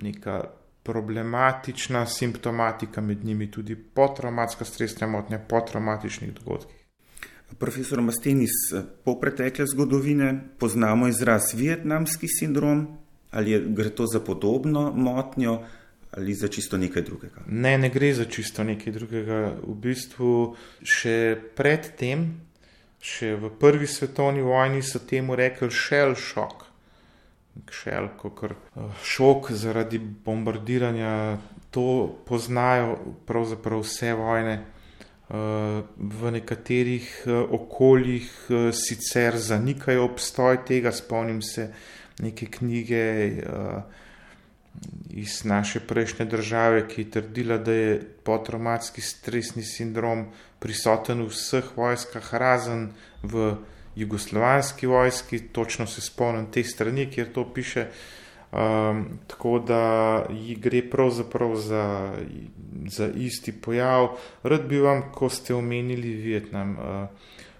neka 0.04 0.42
problematična 0.88 2.06
simptomatika, 2.06 3.00
med 3.00 3.24
njimi 3.24 3.50
tudi 3.50 3.76
potraumatska 3.76 4.64
stresna 4.64 5.06
motnja, 5.06 5.38
potraumatičnih 5.38 6.32
dogodkih. 6.32 6.76
Profesor 7.58 8.00
Mastenis, 8.00 8.54
po 9.04 9.18
pretekle 9.20 9.66
zgodovine 9.66 10.30
poznamo 10.58 11.08
izraz 11.08 11.52
vietnamski 11.54 12.28
sindrom, 12.28 12.86
ali 13.30 13.50
je, 13.50 13.60
gre 13.68 13.90
to 13.90 14.06
za 14.06 14.20
podobno 14.20 14.92
motnjo, 14.96 15.58
ali 16.10 16.34
za 16.34 16.48
čisto 16.48 16.78
nekaj 16.78 17.02
drugega? 17.02 17.44
Ne, 17.46 17.78
ne 17.78 17.90
gre 17.90 18.14
za 18.14 18.24
čisto 18.24 18.64
nekaj 18.64 18.92
drugega. 18.92 19.40
V 19.66 19.74
bistvu 19.74 20.32
še 20.84 21.36
predtem, 21.56 22.30
še 23.00 23.34
v 23.36 23.52
prvi 23.60 23.86
svetovni 23.86 24.40
vojni, 24.42 24.80
so 24.82 25.04
temu 25.04 25.36
rekli 25.36 25.68
shell 25.70 26.16
shock. 26.16 26.67
Shell, 27.66 28.08
kot 28.16 28.44
eh, 28.44 28.82
šok 29.02 29.52
zaradi 29.52 29.98
bombardiranja, 29.98 31.38
to 31.70 32.16
poznajo 32.26 32.96
pravzaprav 33.26 33.82
vse 33.84 34.12
vojne. 34.14 34.56
Eh, 34.58 35.82
v 35.96 36.30
nekaterih 36.32 37.08
eh, 37.26 37.32
okoljih 37.32 38.30
sicer 38.72 39.38
zanikajo 39.38 40.04
obstoj 40.04 40.64
tega, 40.66 40.92
spomnim 40.92 41.42
se 41.42 41.72
neke 42.18 42.46
knjige 42.50 43.02
iz 45.10 45.44
naše 45.44 45.80
prejšnje 45.80 46.24
države, 46.26 46.84
ki 46.88 47.02
je 47.02 47.10
trdila, 47.10 47.58
da 47.58 47.72
je 47.72 48.00
potraumatski 48.24 49.00
stresni 49.00 49.62
sindrom 49.62 50.26
prisoten 50.58 51.22
v 51.22 51.30
vseh 51.30 51.70
vojskah, 51.76 52.34
razen 52.34 52.88
v 53.22 53.54
jugoslovanski 53.98 54.86
vojski, 54.86 55.38
točno 55.52 55.86
se 55.86 56.00
spomnim 56.00 56.46
te 56.52 56.64
strani, 56.64 57.10
kjer 57.10 57.32
to 57.32 57.44
piše. 57.54 57.86
Um, 58.52 59.18
tako 59.26 59.58
da 59.58 60.24
gre 60.56 60.90
pravzaprav 60.90 61.56
za, 61.56 62.12
za 62.86 63.08
isti 63.16 63.52
pojav. 63.52 64.08
Rad 64.42 64.68
bi 64.68 64.80
vam, 64.80 65.02
ko 65.12 65.28
ste 65.28 65.54
omenili 65.54 66.14
Vietnam, 66.14 66.70
uh, 66.70 67.08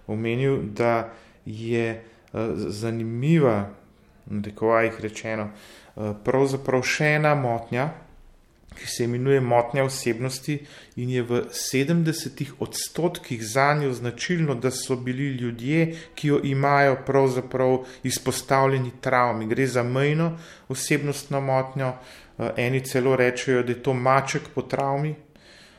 omenil, 0.06 0.58
da 0.62 1.12
je 1.44 2.02
uh, 2.32 2.40
zanimiva, 2.54 3.68
tako 4.44 4.78
je 4.78 4.92
rečeno, 5.00 5.50
uh, 5.96 6.16
pravzaprav 6.24 6.82
še 6.82 7.12
ena 7.18 7.34
motnja, 7.34 7.90
ki 8.78 8.86
se 8.86 9.04
imenuje 9.04 9.40
motnja 9.40 9.84
osebnosti 9.84 10.58
in 10.96 11.10
je 11.10 11.22
v 11.22 11.42
70 11.50 12.44
odstotkih 12.58 13.42
za 13.46 13.74
njo 13.74 13.92
značilno, 13.92 14.54
da 14.54 14.70
so 14.70 14.96
bili 14.96 15.26
ljudje, 15.36 15.94
ki 16.14 16.28
jo 16.28 16.40
imajo 16.44 16.96
pravzaprav 17.06 17.78
izpostavljeni 18.02 18.90
travmi. 19.00 19.46
Gre 19.46 19.66
za 19.66 19.82
mejno 19.82 20.38
osebnostno 20.68 21.40
motnjo, 21.40 21.92
eh, 22.38 22.50
eni 22.56 22.80
celo 22.84 23.16
rečejo, 23.16 23.62
da 23.62 23.72
je 23.72 23.82
to 23.82 23.94
maček 23.94 24.42
po 24.54 24.62
travmi, 24.62 25.14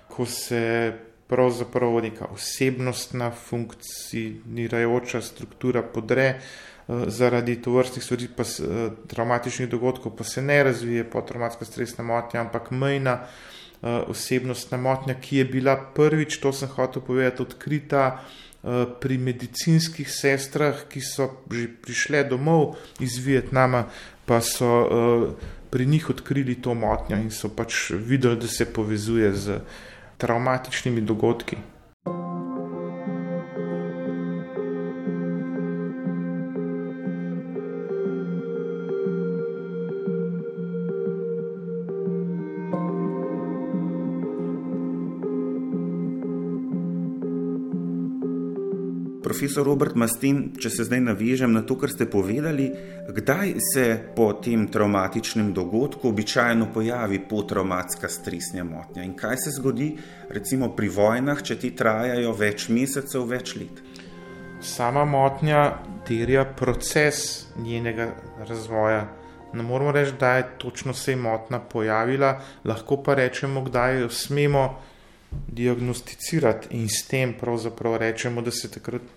ko 0.08 0.25
se 0.25 0.94
pravzaprav 1.27 2.01
neka 2.01 2.25
osebnostna 2.25 3.32
funkcionirajoča 3.32 5.22
struktura 5.22 5.84
podre. 5.84 6.41
Eh, 6.89 7.10
zaradi 7.10 7.62
tovrstnih 7.62 8.03
stvari, 8.03 8.27
pa 8.36 8.43
se, 8.43 8.63
eh, 8.63 8.89
traumatičnih 9.08 9.69
dogodkov, 9.69 10.15
pa 10.17 10.24
se 10.24 10.41
ne 10.41 10.63
razvije 10.63 11.03
potraumatska 11.10 11.65
stresna 11.65 12.03
motnja, 12.03 12.41
ampak 12.41 12.72
mejna 12.72 13.19
eh, 13.81 13.88
osebnostna 13.88 14.77
motnja, 14.77 15.13
ki 15.13 15.38
je 15.38 15.46
bila 15.46 15.75
prvič, 15.96 16.38
to 16.38 16.53
sem 16.53 16.67
hotel 16.67 17.01
povedati, 17.01 17.41
odkrita 17.41 18.19
pri 19.00 19.17
medicinskih 19.17 20.10
sestrah, 20.12 20.81
ki 20.91 21.00
so 21.01 21.29
že 21.51 21.69
prišle 21.81 22.25
domov 22.27 22.75
iz 23.00 23.15
Vietnama, 23.24 23.86
pa 24.25 24.41
so 24.41 24.67
pri 25.72 25.86
njih 25.86 26.10
odkrili 26.10 26.58
to 26.62 26.74
motnjo 26.74 27.17
in 27.17 27.31
so 27.31 27.48
pač 27.48 27.91
videli, 27.96 28.36
da 28.36 28.48
se 28.48 28.65
povezuje 28.65 29.31
z 29.34 29.62
traumatičnimi 30.17 31.01
dogodki. 31.01 31.58
Profesor 49.39 49.63
Robert 49.63 49.96
Mastin, 49.96 50.39
če 50.60 50.67
se 50.67 50.84
zdaj 50.84 51.00
navežem 51.00 51.53
na 51.55 51.62
to, 51.63 51.77
kar 51.79 51.88
ste 51.93 52.10
povedali, 52.12 52.65
kdaj 53.08 53.53
se 53.63 53.84
po 54.12 54.34
tem 54.36 54.65
traumatičnem 54.67 55.53
dogodku 55.55 56.10
običajno 56.10 56.65
pojavi 56.75 57.22
potraumatska 57.24 58.10
stresna 58.12 58.65
motnja 58.67 59.05
in 59.08 59.13
kaj 59.15 59.38
se 59.39 59.53
zgodi 59.55 59.93
recimo 60.27 60.74
pri 60.75 60.89
vojnah, 60.91 61.39
če 61.39 61.55
ti 61.55 61.72
trajajo 61.72 62.34
več 62.36 62.65
mesecev, 62.67 63.24
več 63.31 63.53
let. 63.55 63.79
Sama 64.60 65.05
motnja 65.08 65.62
terja 66.10 66.43
proces 66.43 67.48
njenega 67.63 68.10
razvoja. 68.43 69.05
Ne 69.55 69.63
moramo 69.63 69.93
reči, 69.96 70.17
da 70.19 70.34
je 70.36 70.50
točno 70.65 70.91
se 70.93 71.15
motna 71.15 71.62
pojavila, 71.63 72.34
lahko 72.67 73.00
pa 73.08 73.15
rečemo, 73.22 73.63
kdaj 73.69 74.01
jo 74.01 74.12
smemo 74.12 74.65
diagnosticirati 75.31 76.75
in 76.75 76.91
s 76.91 77.08
tem 77.08 77.38
pravzaprav 77.39 78.01
rečemo, 78.03 78.43
da 78.43 78.51
se 78.51 78.67
takrat 78.67 79.08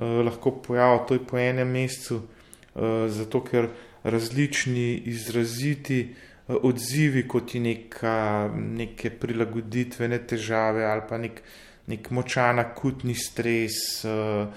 lahko 0.00 0.50
pojavi 0.62 1.00
to 1.08 1.18
po 1.26 1.38
enem 1.38 1.68
mesecu, 1.68 2.16
uh, 2.16 3.06
zato 3.08 3.42
ker 3.44 3.68
različni 4.04 5.02
izraziti 5.12 6.00
uh, 6.48 6.56
odzivi, 6.62 7.26
kot 7.28 7.54
je 7.54 7.60
neka, 7.60 8.50
neke 8.56 9.10
prilagoditvene 9.10 10.22
težave 10.26 10.86
ali 10.86 11.02
pa 11.08 11.18
nek, 11.18 11.42
nek 11.86 12.10
močan 12.10 12.58
akutni 12.58 13.14
stres, 13.14 14.04
uh, 14.04 14.48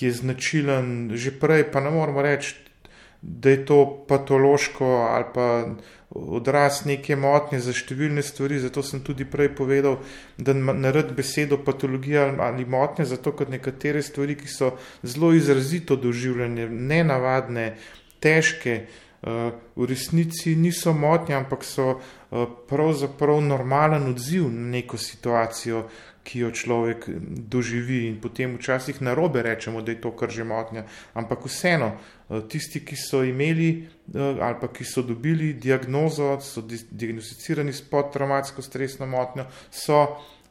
je 0.00 0.12
značilen 0.12 1.12
že 1.14 1.30
prej, 1.40 1.70
pa 1.72 1.80
ne 1.80 1.90
moramo 1.90 2.22
reči, 2.22 2.54
da 3.22 3.50
je 3.50 3.64
to 3.66 4.04
patološko 4.08 4.86
ali 5.10 5.24
pa 5.34 5.46
odraz 6.16 6.84
neke 6.88 7.16
motnje 7.16 7.60
za 7.64 7.74
številne 7.76 8.22
stvari. 8.24 8.60
Zato 8.62 8.82
sem 8.82 9.02
tudi 9.04 9.26
prej 9.28 9.52
povedal, 9.58 10.00
da 10.38 10.54
naredi 10.56 11.16
besedo 11.16 11.58
patologija 11.64 12.28
ali 12.48 12.64
motnje, 12.64 13.08
zato 13.12 13.32
ker 13.36 13.50
nekatere 13.52 14.02
stvari, 14.02 14.36
ki 14.38 14.48
so 14.50 14.74
zelo 15.02 15.32
izrazito 15.36 15.96
doživljene, 16.00 16.68
nenavadne, 16.68 17.72
težke, 18.20 18.86
v 19.26 19.86
resnici 19.88 20.54
niso 20.56 20.92
motnje, 20.92 21.34
ampak 21.34 21.64
so 21.64 21.96
pravzaprav 22.68 23.40
normalen 23.42 24.10
odziv 24.12 24.50
na 24.52 24.76
neko 24.76 25.00
situacijo, 25.00 25.86
ki 26.26 26.38
jo 26.42 26.50
človek 26.50 27.06
doživi 27.46 28.06
in 28.08 28.16
potem 28.20 28.56
včasih 28.58 28.98
na 29.02 29.14
robe 29.14 29.42
rečemo, 29.42 29.82
da 29.82 29.94
je 29.94 30.00
to 30.00 30.10
kar 30.10 30.30
že 30.30 30.44
motnja. 30.44 30.82
Ampak 31.14 31.46
vseeno, 31.46 31.86
eh, 31.86 32.15
tisti, 32.48 32.84
ki 32.84 32.96
so 32.96 33.22
imeli 33.24 33.68
eh, 34.14 34.20
ali 34.20 34.56
pa 34.60 34.68
ki 34.68 34.84
so 34.84 35.02
dobili 35.02 35.52
diagnozo, 35.54 36.40
so 36.40 36.62
diagnosticirani 36.90 37.72
s 37.72 37.82
podtraumatsko 37.90 38.62
stresno 38.62 39.06
motnjo, 39.06 39.46
so 39.70 40.00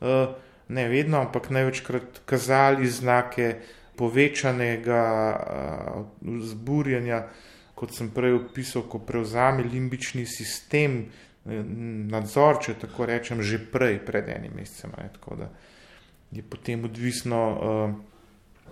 eh, 0.02 0.28
ne 0.68 0.88
vedno, 0.90 1.20
ampak 1.22 1.50
največkrat 1.50 2.22
kazali 2.26 2.88
znake 2.88 3.56
povečanega 3.96 5.02
zburjanja, 6.42 7.22
kot 7.76 7.94
sem 7.96 8.10
prej 8.12 8.34
opisal, 8.42 8.84
ko 8.92 9.00
prevzame 9.00 9.64
limbični 9.64 10.26
sistem, 10.28 11.06
nadzor, 11.46 12.60
če 12.60 12.74
tako 12.82 13.08
rečem, 13.08 13.44
že 13.46 13.62
prej, 13.72 14.02
pred 14.04 14.28
enim 14.36 14.58
mesecem. 14.58 14.92
Tako 15.16 15.38
da 15.40 15.50
je 16.36 16.44
potem 16.44 16.84
odvisno, 16.84 17.40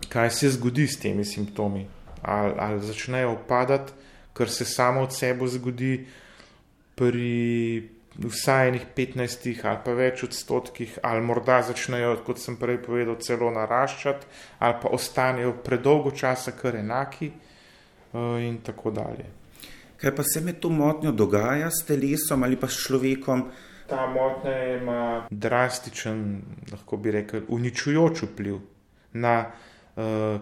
kaj 0.09 0.31
se 0.31 0.51
zgodi 0.57 0.87
s 0.87 0.99
temi 0.99 1.23
simptomi. 1.23 1.85
Ali, 2.23 2.53
ali 2.57 2.81
začnejo 2.81 3.33
upadati, 3.33 3.93
kar 4.33 4.49
se 4.49 4.65
samo 4.65 5.01
od 5.01 5.15
sebe 5.15 5.47
zgodi 5.47 6.05
pri 6.95 7.89
vsaj 8.15 8.67
enih 8.67 8.85
15 8.95 9.65
ali 9.65 9.79
pa 9.85 9.93
več 9.97 10.23
odstotkih, 10.23 10.99
ali 11.03 11.21
morda 11.21 11.61
začnejo, 11.61 12.15
kot 12.25 12.39
sem 12.39 12.57
prej 12.57 12.77
povedal, 12.85 13.17
celo 13.19 13.49
naraščati, 13.51 14.27
ali 14.59 14.79
pa 14.81 14.91
ostanejo 14.93 15.55
predolgo 15.65 16.11
časa 16.11 16.53
kar 16.57 16.77
enaki 16.77 17.31
uh, 17.31 18.37
in 18.41 18.61
tako 18.65 18.91
dalje. 18.91 19.25
Kaj 19.97 20.15
pa 20.15 20.23
se 20.23 20.41
med 20.41 20.59
to 20.59 20.69
motnjo 20.69 21.11
dogaja 21.11 21.69
s 21.71 21.85
telesom 21.87 22.43
ali 22.43 22.59
pa 22.59 22.67
s 22.67 22.85
človekom? 22.85 23.45
Ta 23.87 24.07
motnja 24.07 24.55
ima 24.77 25.27
drastičen, 25.29 26.41
lahko 26.71 26.97
bi 26.97 27.11
rekel, 27.11 27.45
uničujoč 27.47 28.23
vpliv 28.27 28.59
na, 29.13 29.51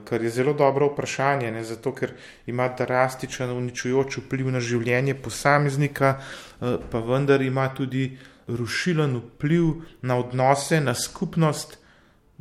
kar 0.07 0.21
je 0.23 0.29
zelo 0.29 0.53
dobro 0.53 0.87
vprašanje, 0.93 1.51
ne, 1.51 1.63
zato 1.63 1.91
ker 1.91 2.13
ima 2.47 2.69
drastičen, 2.71 3.49
uničujoč 3.51 4.21
vpliv 4.21 4.47
na 4.51 4.61
življenje 4.63 5.17
posameznika, 5.19 6.13
uh, 6.15 6.77
pa 6.91 7.01
vendar 7.03 7.41
ima 7.43 7.67
tudi 7.75 8.13
rušilen 8.47 9.17
vpliv 9.17 9.83
na 10.01 10.17
odnose, 10.17 10.79
na 10.79 10.93
skupnost, 10.95 11.77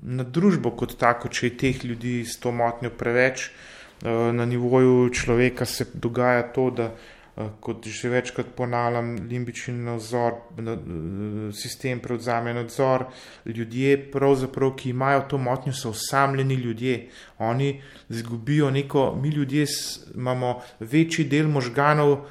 na 0.02 0.24
družbo 0.24 0.70
kot 0.70 0.94
tako, 0.98 1.28
če 1.28 1.46
je 1.46 1.56
teh 1.64 1.84
ljudi 1.84 2.20
s 2.24 2.38
to 2.40 2.52
motnjo 2.52 2.90
preveč. 2.90 3.50
Eh, 4.00 4.32
na 4.32 4.46
nivoju 4.48 5.10
človeka 5.12 5.64
se 5.64 5.84
dogaja 5.92 6.42
to, 6.52 6.70
da 6.70 6.84
eh, 6.84 7.19
kot 7.60 7.86
že 7.86 8.08
večkrat 8.08 8.46
ponavljam, 8.56 9.14
limbični 9.28 9.74
nadzor, 9.74 10.32
eh, 10.32 11.52
sistem 11.52 12.00
prevzame 12.00 12.54
nadzor, 12.54 13.04
ljudje 13.46 14.10
ki 14.76 14.90
imajo 14.90 15.20
to 15.28 15.38
motnjo, 15.38 15.72
so 15.72 15.90
osamljeni 15.90 16.54
ljudje. 16.54 17.08
Oni 17.38 17.82
zgubijo 18.08 18.70
neko, 18.70 19.14
mi 19.22 19.28
ljudje 19.28 19.66
imamo 20.14 20.60
večji 20.80 21.24
del 21.24 21.48
možganov, 21.48 22.26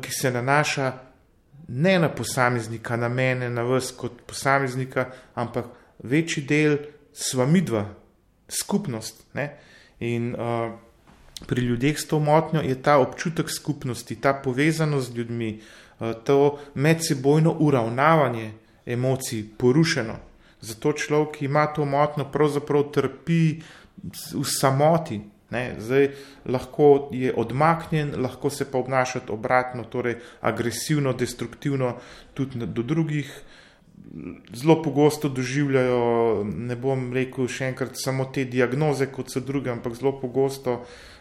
ki 0.00 0.10
se 0.10 0.30
nanaša 0.30 0.92
ne 1.68 1.98
na 1.98 2.08
posameznika, 2.08 2.96
na 2.96 3.08
mene, 3.08 3.50
na 3.50 3.62
vas 3.62 3.92
kot 3.92 4.22
posameznika, 4.26 5.10
ampak 5.34 5.66
večji 6.02 6.42
del 6.42 6.78
sva 7.12 7.46
midva, 7.46 7.86
skupnost. 8.48 9.24
Ne? 9.34 9.56
In 10.00 10.34
uh, 10.34 10.72
pri 11.46 11.62
ljudeh 11.62 11.98
s 11.98 12.06
to 12.06 12.18
motnjo 12.18 12.60
je 12.60 12.82
ta 12.82 12.98
občutek 12.98 13.50
skupnosti, 13.50 14.16
ta 14.16 14.34
povezanost 14.34 15.12
z 15.12 15.16
ljudmi, 15.16 15.60
eh, 16.00 16.14
to 16.24 16.58
medsebojno 16.74 17.56
uravnavanje 17.60 18.52
emocij 18.86 19.44
porušeno. 19.58 20.16
Zato 20.60 20.92
človek, 20.92 21.36
ki 21.38 21.44
ima 21.44 21.66
to 21.66 21.84
motnjo, 21.84 22.24
pravzaprav 22.32 22.90
trpi 22.92 23.60
v 24.32 24.44
samoti. 24.44 25.20
Ne, 25.50 25.76
zdaj 25.78 26.08
lahko 26.46 27.08
je 27.12 27.34
odmaknjen, 27.36 28.14
lahko 28.22 28.50
se 28.50 28.64
pa 28.70 28.78
obnaša 28.78 29.20
obratno, 29.28 29.84
torej 29.84 30.16
agresivno, 30.40 31.12
destruktivno 31.12 31.96
tudi 32.34 32.66
do 32.66 32.82
drugih. 32.82 33.42
Zelo 34.54 34.82
pogosto 34.82 35.28
doživljajo, 35.28 36.44
ne 36.44 36.76
bom 36.76 37.12
rekel 37.12 37.48
še 37.48 37.68
enkrat, 37.70 37.94
samo 37.96 38.24
te 38.24 38.44
diagnoze, 38.44 39.06
kot 39.12 39.30
so 39.30 39.40
druge, 39.40 39.70
ampak 39.70 39.94
zelo 39.94 40.16
pogosto 40.20 40.72
uh, 40.72 41.13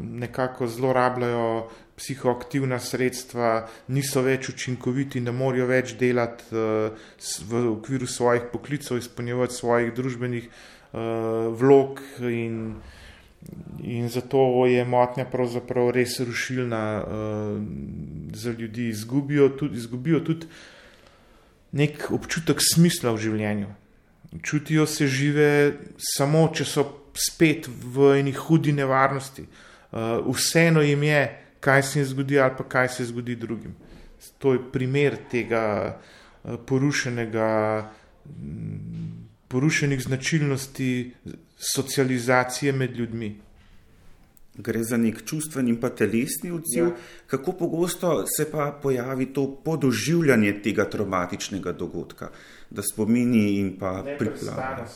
nekako 0.00 0.66
zlorabljajo 0.68 1.68
psihoaktivna 1.98 2.78
sredstva, 2.78 3.66
niso 3.88 4.22
več 4.22 4.50
učinkoviti, 4.52 5.22
ne 5.24 5.32
morejo 5.34 5.66
več 5.70 5.96
delati 5.98 6.46
eh, 6.52 7.08
v 7.48 7.64
okviru 7.72 8.06
svojih 8.06 8.48
poklicov, 8.52 9.00
izpolnjevati 9.00 9.54
svojih 9.56 9.92
družbenih 9.96 10.46
eh, 10.46 10.98
vlog 11.58 12.02
in, 12.28 12.76
in 13.82 14.08
zato 14.12 14.66
je 14.68 14.84
motnja 14.84 15.26
pravzaprav 15.30 15.90
res 15.96 16.18
rušilna 16.20 16.82
za 18.34 18.50
ljudi. 18.50 18.88
Izgubijo 18.92 19.48
tudi, 19.48 19.78
izgubijo 19.78 20.20
tudi 20.20 20.46
nek 21.72 22.08
občutek 22.14 22.62
smisla 22.64 23.12
v 23.14 23.22
življenju. 23.26 23.68
Čutijo 24.42 24.86
se 24.86 25.06
žive 25.08 25.50
samo, 25.96 26.48
če 26.52 26.66
so 26.68 26.84
spet 27.18 27.68
v 27.68 28.14
eni 28.20 28.32
hudi 28.32 28.72
nevarnosti. 28.72 29.46
Uh, 29.90 30.34
vseeno 30.34 30.82
jim 30.82 31.02
je, 31.02 31.22
kaj 31.60 31.82
se 31.82 31.98
jim 31.98 32.06
zgodi, 32.06 32.38
ali 32.40 32.54
pa 32.58 32.64
kaj 32.64 32.88
se 32.88 33.04
zgodi 33.04 33.36
drugim. 33.36 33.74
To 34.38 34.52
je 34.52 34.62
primer 34.72 35.16
tega 35.30 35.64
uh, 35.96 36.56
porušenega, 36.66 37.48
um, 38.24 39.28
porušenih 39.48 40.02
značilnosti 40.02 41.14
socializacije 41.56 42.72
med 42.72 42.96
ljudmi. 42.96 43.36
Gre 44.58 44.82
za 44.82 44.96
nek 44.98 45.22
čustven 45.24 45.68
in 45.68 45.76
pa 45.80 45.90
telesni 45.94 46.50
odziv. 46.50 46.84
Ja. 46.84 46.94
Kako 47.26 47.52
pogosto 47.52 48.24
se 48.26 48.50
pa 48.50 48.72
pojavi 48.82 49.32
to 49.32 49.46
podoživljanje 49.64 50.56
tega 50.62 50.88
traumatičnega 50.90 51.72
dogodka? 51.72 52.30
da 52.70 52.82
spomini 52.82 53.58
in 53.58 53.78
pa 53.78 54.04
pripravljajo. 54.18 54.86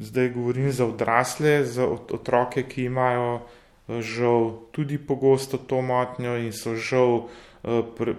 Zdaj 0.00 0.28
govorim 0.28 0.72
za 0.72 0.86
odrasle, 0.86 1.64
za 1.64 1.86
otroke, 1.86 2.62
ki 2.62 2.84
imajo 2.84 3.40
eh, 3.88 4.02
žal 4.02 4.52
tudi 4.72 4.98
pogosto 4.98 5.58
to 5.58 5.82
motnjo 5.82 6.36
in 6.36 6.52
so 6.52 6.76
žal 6.76 7.26
eh, 7.64 7.82
pre, 7.96 8.14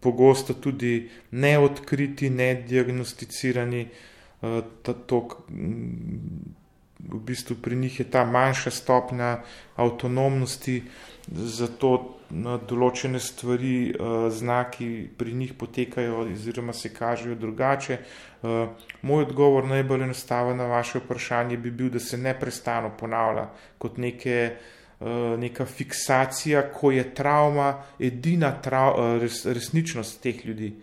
pogosto 0.00 0.54
tudi 0.54 1.10
neodkriti, 1.30 2.30
nediagnosticirani. 2.30 3.88
Eh, 4.42 4.62
v 7.08 7.20
bistvu 7.20 7.56
pri 7.62 7.76
njih 7.76 8.00
je 8.00 8.10
ta 8.10 8.24
manjša 8.24 8.70
stopnja 8.70 9.38
avtonomnosti, 9.76 10.82
zato 11.28 12.18
na 12.30 12.56
določene 12.58 13.20
stvari, 13.20 13.92
uh, 13.92 14.26
znaki 14.32 15.08
pri 15.18 15.34
njih 15.34 15.54
potekajo, 15.58 16.24
oziroma 16.24 16.72
se 16.72 16.90
kažejo 16.94 17.36
drugače. 17.40 17.98
Uh, 18.42 18.68
moj 19.02 19.28
odgovor, 19.28 19.68
najbolj 19.70 20.08
enostaven 20.08 20.58
na 20.58 20.66
vaše 20.66 20.98
vprašanje, 20.98 21.56
bi 21.56 21.70
bil, 21.70 21.92
da 21.94 22.00
se 22.00 22.18
neustano 22.18 22.90
ponavlja 22.98 23.46
kot 23.78 23.98
neke, 23.98 24.38
uh, 25.00 25.36
neka 25.40 25.66
fiksacija, 25.66 26.66
ko 26.74 26.90
je 26.90 27.06
travma 27.14 27.70
edina 27.98 28.54
trav, 28.62 28.98
uh, 28.98 29.14
res, 29.22 29.44
resničnost 29.46 30.20
teh 30.22 30.44
ljudi. 30.46 30.74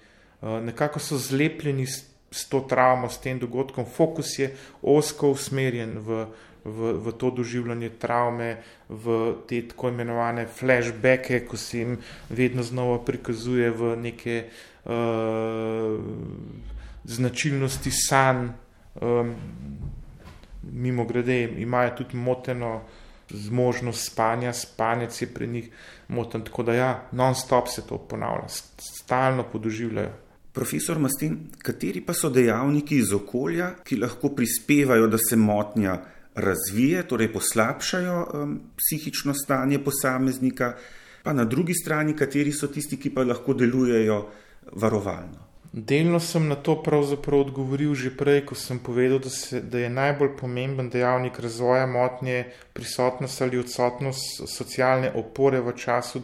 Nekako 0.42 0.98
so 0.98 1.20
zlepljeni 1.22 1.84
s, 1.86 2.00
s 2.32 2.48
to 2.50 2.62
travmo, 2.70 3.10
s 3.10 3.20
tem 3.20 3.40
dogodkom, 3.40 3.86
fokus 3.86 4.40
je 4.40 4.54
osko 4.82 5.34
usmerjen 5.36 6.00
v 6.00 6.26
v, 6.66 6.94
v 6.94 7.12
to 7.18 7.32
doživljanje 7.32 7.90
travme, 7.98 8.62
v 8.90 9.36
te 9.48 9.62
tako 9.68 9.90
imenovane 9.90 10.46
flashbacke, 10.48 11.46
ko 11.46 11.58
se 11.58 11.80
jim 11.80 11.98
vedno 12.30 12.64
znova 12.64 13.00
prikazuje 13.06 13.72
v 13.72 13.96
neke 13.98 14.46
uh, 14.86 15.98
značilnosti 17.04 17.92
sanj. 17.92 18.50
Um, 19.02 19.36
mimo 20.62 21.06
grede 21.06 21.44
imajo 21.44 21.96
tudi 21.98 22.18
moteno 22.18 22.82
zmožnost 23.30 24.12
spanja, 24.12 24.54
spanec 24.54 25.22
je 25.22 25.28
pri 25.34 25.48
njih 25.48 25.70
moten, 26.08 26.44
tako 26.44 26.64
da 26.64 26.74
ja, 26.74 26.90
non-stop 27.12 27.68
se 27.68 27.88
to 27.88 27.98
ponavlja, 27.98 28.48
stalno 28.78 29.44
podoživljajo. 29.44 30.12
Profesor 30.54 31.00
Mastin, 31.00 31.38
kateri 31.64 32.02
pa 32.04 32.14
so 32.14 32.30
dejavniki 32.30 32.98
iz 33.00 33.14
okolja, 33.16 33.70
ki 33.88 33.98
lahko 34.02 34.34
prispevajo, 34.36 35.08
da 35.08 35.18
se 35.18 35.36
motnja 35.40 35.96
razvije, 36.36 37.04
torej 37.08 37.32
poslabšajo 37.34 38.18
um, 38.34 38.58
psihično 38.78 39.34
stanje 39.34 39.80
posameznika, 39.84 40.74
pa 41.24 41.34
na 41.34 41.46
drugi 41.46 41.74
strani, 41.74 42.16
kateri 42.16 42.52
so 42.52 42.68
tisti, 42.68 43.00
ki 43.00 43.14
pa 43.16 43.24
lahko 43.24 43.54
delujejo 43.54 44.26
varovalno? 44.72 45.52
Delno 45.72 46.20
sem 46.20 46.48
na 46.48 46.56
to 46.56 46.76
pravzaprav 46.84 47.46
odgovoril 47.46 47.94
že 47.96 48.10
prej, 48.12 48.42
ko 48.46 48.56
sem 48.60 48.80
povedal, 48.80 49.22
da, 49.24 49.30
se, 49.32 49.62
da 49.62 49.80
je 49.80 49.90
najbolj 49.90 50.34
pomemben 50.40 50.90
dejavnik 50.92 51.40
razvoja 51.40 51.86
motnje 51.88 52.44
prisotnost 52.74 53.42
ali 53.42 53.60
odsotnost 53.60 54.44
socialne 54.52 55.14
opore 55.16 55.62
v 55.64 55.72
času 55.72 56.22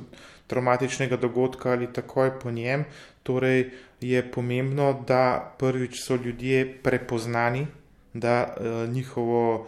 traumatičnega 0.48 1.16
dogodka 1.16 1.72
ali 1.72 1.88
takoj 1.94 2.40
po 2.40 2.52
njem. 2.52 2.84
Torej 3.28 3.66
je 4.02 4.22
pomembno, 4.32 4.94
da 5.08 5.56
prvič 5.60 6.00
so 6.00 6.16
ljudje 6.16 6.64
prepoznani, 6.84 7.66
da 8.14 8.38
uh, 8.48 8.88
njihovo 8.94 9.68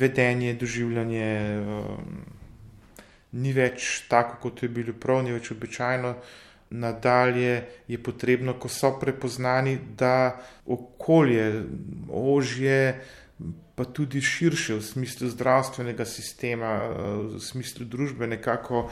vedenje, 0.00 0.54
doživljanje 0.58 1.30
uh, 1.62 1.84
ni 3.32 3.52
več 3.54 4.06
tako, 4.10 4.38
kot 4.42 4.62
je 4.62 4.68
bilo 4.68 4.94
prav, 4.98 5.22
ni 5.24 5.34
več 5.36 5.52
običajno. 5.54 6.14
Nadalje 6.70 7.54
je 7.90 7.98
potrebno, 7.98 8.54
ko 8.62 8.68
so 8.70 8.92
prepoznani, 9.00 9.76
da 9.98 10.38
okolje, 10.70 11.46
ožje, 12.08 12.82
pa 13.74 13.86
tudi 13.90 14.22
širše 14.22 14.76
v 14.78 14.84
smislu 14.84 15.30
zdravstvenega 15.32 16.06
sistema, 16.06 16.76
v 17.32 17.40
smislu 17.42 17.86
družbe, 17.90 18.28
nekako 18.30 18.84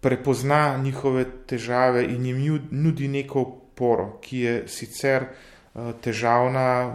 prepozna 0.00 0.76
njihove 0.76 1.24
težave 1.46 2.04
in 2.04 2.26
jim 2.26 2.60
nudi 2.70 3.08
neko 3.08 3.40
oporo, 3.40 4.18
ki 4.20 4.38
je 4.38 4.54
sicer 4.68 5.22
eh, 5.22 5.92
težavna 6.00 6.68
eh, 6.82 6.92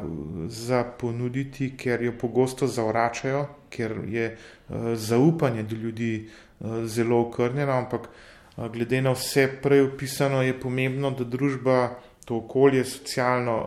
za 0.47 0.83
ponuditi, 0.83 1.73
ker 1.77 2.03
jo 2.03 2.13
pogosto 2.19 2.67
zavračajo, 2.67 3.45
ker 3.69 3.97
je 4.07 4.25
eh, 4.25 4.95
zaupanje 4.95 5.63
do 5.63 5.75
ljudi 5.75 6.29
zelo 6.85 7.17
okrnjeno, 7.27 7.71
ampak 7.71 8.05
glede 8.71 9.01
na 9.01 9.11
vse 9.11 9.49
prej 9.61 9.81
opisano, 9.81 10.41
je 10.41 10.53
pomembno, 10.59 11.09
da 11.11 11.25
družba 11.27 11.89
to 12.25 12.37
okolje 12.37 12.85
socialno 12.85 13.57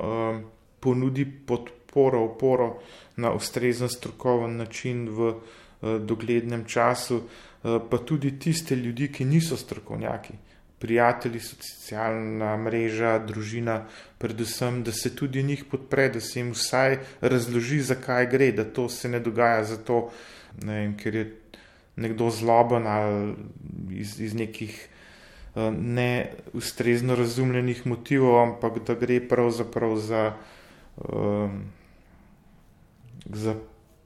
ponudi 0.80 1.26
podporo, 1.46 2.22
oporo 2.24 2.78
na 3.16 3.34
ustrezen 3.36 3.88
strokoven 3.88 4.56
način 4.56 5.08
v 5.12 5.34
doglednem 5.98 6.64
času. 6.64 7.22
Eh, 7.66 7.78
pa 7.90 7.98
tudi 7.98 8.38
tiste 8.38 8.76
ljudi, 8.76 9.08
ki 9.12 9.24
niso 9.24 9.56
strokovnjaki, 9.56 10.34
prijatelji, 10.78 11.40
socialna 11.40 12.56
mreža, 12.56 13.16
družina, 13.26 13.80
predvsem, 14.18 14.82
da 14.84 14.92
se 14.92 15.14
tudi 15.16 15.42
njih 15.42 15.64
podpre, 15.70 16.08
da 16.14 16.20
se 16.20 16.38
jim 16.40 16.52
vsaj 16.52 16.98
razloži, 17.20 17.80
zakaj 17.80 18.28
gre, 18.30 18.52
da 18.52 18.64
to 18.64 18.88
se 18.88 19.08
ne 19.08 19.20
dogaja 19.20 19.64
zato, 19.64 20.10
ne 20.62 20.80
vem, 20.80 20.96
ker 21.00 21.14
je 21.14 21.24
nekdo 21.96 22.30
zloben 22.30 22.86
ali 22.86 23.34
iz, 23.90 24.20
iz 24.20 24.34
nekih 24.36 24.76
uh, 25.54 25.72
neustrezno 25.72 27.16
razumljenih 27.16 27.86
motivov, 27.86 28.36
ampak 28.42 28.82
da 28.86 28.94
gre 28.94 29.16
pravzaprav 29.28 29.96
za, 29.96 30.26
uh, 30.96 31.50
za 33.32 33.56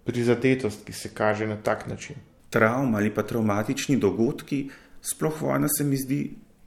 prizadetost, 0.04 0.84
ki 0.84 0.92
se 0.92 1.10
kaže 1.14 1.46
na 1.46 1.56
tak 1.56 1.86
način 1.86 2.16
travm 2.50 2.94
ali 2.94 3.14
pa 3.14 3.22
traumatični 3.22 3.96
dogodki, 3.96 4.68
sploh 5.02 5.42
vojna 5.42 5.68
se 5.68 5.84
mi 5.84 5.96
zdi, 5.96 6.20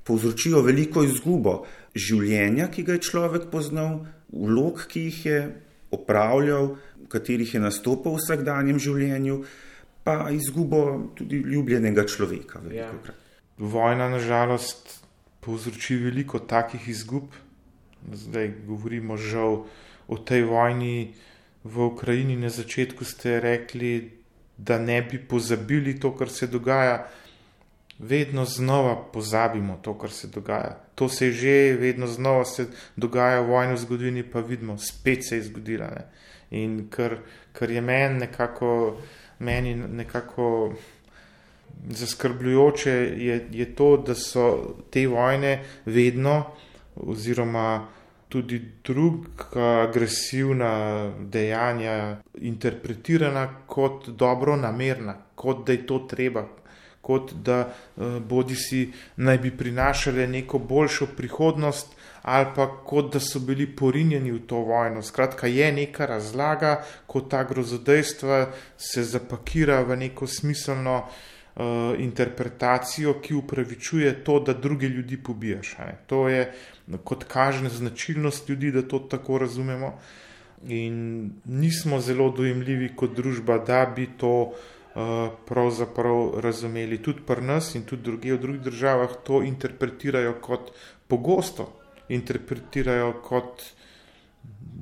povzročijo 0.03 0.61
veliko 0.61 1.03
izgubo 1.03 1.63
življenja, 1.95 2.69
ki 2.71 2.83
ga 2.87 2.97
je 2.97 3.05
človek 3.07 3.49
poznal, 3.51 4.01
vlog, 4.31 4.85
ki 4.89 5.05
jih 5.09 5.19
je 5.25 5.41
opravljal, 5.93 6.73
v 7.03 7.07
katerih 7.11 7.53
je 7.53 7.61
nastopal 7.61 8.17
v 8.17 8.23
vsakdanjem 8.23 8.79
življenju, 8.81 9.43
pa 10.03 10.31
izgubo 10.35 10.81
tudi 11.15 11.43
ljubljenega 11.45 12.07
človeka. 12.09 12.63
Ja. 12.73 12.89
Vojna, 13.59 14.09
nažalost, 14.11 14.97
povzroči 15.43 15.99
veliko 16.01 16.39
takih 16.39 16.87
izgub. 16.89 17.29
Zdaj 18.11 18.49
govorimo 18.67 19.15
žal 19.15 19.63
o 20.11 20.17
tej 20.17 20.43
vojni 20.49 21.13
v 21.63 21.85
Ukrajini. 21.85 22.35
Na 22.35 22.49
začetku 22.49 23.05
ste 23.05 23.39
rekli, 23.39 24.11
da 24.57 24.79
ne 24.79 25.01
bi 25.01 25.17
pozabili 25.17 25.99
to, 25.99 26.15
kar 26.15 26.29
se 26.29 26.47
dogaja. 26.47 27.07
Vedno 27.99 28.45
znova 28.45 28.95
pozabimo 29.13 29.79
to, 29.81 29.93
kar 29.97 30.11
se 30.11 30.27
dogaja. 30.27 30.79
To 30.95 31.09
se 31.09 31.31
že, 31.31 31.77
vedno 31.79 32.07
znova 32.07 32.45
se 32.45 32.67
dogaja 32.95 33.41
v 33.41 33.47
vojni 33.47 33.73
v 33.73 33.77
zgodovini, 33.77 34.23
pa 34.23 34.39
vidimo, 34.39 34.77
spet 34.77 35.25
se 35.29 35.35
je 35.35 35.43
zgodila. 35.43 35.87
Ne? 35.87 36.05
In 36.51 36.87
kar, 36.89 37.17
kar 37.53 37.71
je 37.71 37.81
meni 37.81 38.19
nekako, 38.19 38.97
meni 39.39 39.75
nekako 39.75 40.73
zaskrbljujoče, 41.89 42.91
je, 43.17 43.47
je 43.51 43.75
to, 43.75 43.97
da 43.97 44.15
so 44.15 44.75
te 44.91 45.07
vojne 45.07 45.63
vedno, 45.85 46.43
oziroma 46.95 47.87
tudi 48.33 48.61
druga 48.83 49.61
agresivna 49.87 50.71
dejanja 51.19 52.17
interpretirana 52.41 53.43
kot 53.67 54.07
dobro 54.09 54.55
namerna, 54.57 55.13
kot 55.35 55.67
da 55.67 55.75
je 55.75 55.83
to 55.87 55.99
treba, 56.09 56.47
kot 57.01 57.33
da 57.33 57.59
eh, 57.61 58.01
bodi 58.19 58.55
si 58.55 58.87
naj 59.15 59.37
bi 59.37 59.51
prinašale 59.57 60.25
neko 60.27 60.59
boljšo 60.59 61.07
prihodnost 61.17 61.93
ali 62.23 62.47
pa 62.55 62.67
kot 62.85 63.13
da 63.13 63.19
so 63.19 63.39
bili 63.39 63.67
porinjeni 63.75 64.31
v 64.31 64.39
to 64.47 64.63
vojno. 64.65 65.01
Skratka, 65.03 65.47
je 65.47 65.71
neka 65.71 66.05
razlaga, 66.05 66.77
ko 67.07 67.21
ta 67.21 67.43
grozodejstva 67.43 68.47
se 68.77 69.03
zapakira 69.03 69.81
v 69.83 69.97
neko 70.05 70.27
smiselno 70.27 70.95
uh, 71.03 71.99
interpretacijo, 71.99 73.19
ki 73.19 73.35
upravičuje 73.35 74.23
to, 74.23 74.39
da 74.39 74.53
druge 74.53 74.87
ljudi 74.87 75.17
pobijaš. 75.23 75.75
To 76.07 76.29
je 76.29 76.47
kot 77.03 77.23
kaže 77.23 77.69
značilnost 77.69 78.49
ljudi, 78.49 78.71
da 78.71 78.81
to 78.81 78.99
tako 78.99 79.37
razumemo. 79.37 79.93
In 80.67 81.31
nismo 81.45 81.99
zelo 81.99 82.29
dojemljivi 82.31 82.95
kot 82.95 83.15
družba, 83.15 83.57
da 83.57 83.85
bi 83.95 84.07
to 84.17 84.33
uh, 84.41 85.01
pravzaprav 85.45 86.39
razumeli. 86.39 87.01
Tudi 87.03 87.25
pri 87.27 87.41
nas 87.41 87.75
in 87.75 87.83
tudi 87.83 88.03
druge 88.03 88.33
v 88.33 88.39
drugih 88.39 88.61
državah 88.61 89.15
to 89.23 89.41
interpretirajo 89.43 90.37
kot 90.41 90.71
pogosto, 91.07 91.67
interpretirajo 92.09 93.13
kot 93.23 93.63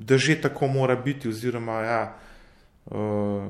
da 0.06 0.18
že 0.18 0.40
tako 0.40 0.68
mora 0.68 0.96
biti, 0.96 1.28
oziroma 1.28 1.80
ja, 1.82 2.16
uh, 2.84 3.46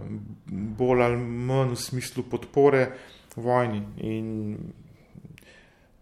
bolj 0.79 1.03
ali 1.03 1.17
manj 1.17 1.73
v 1.73 1.77
smislu 1.77 2.25
podpore 2.31 2.93
vojni. 3.37 3.83
In 4.01 4.57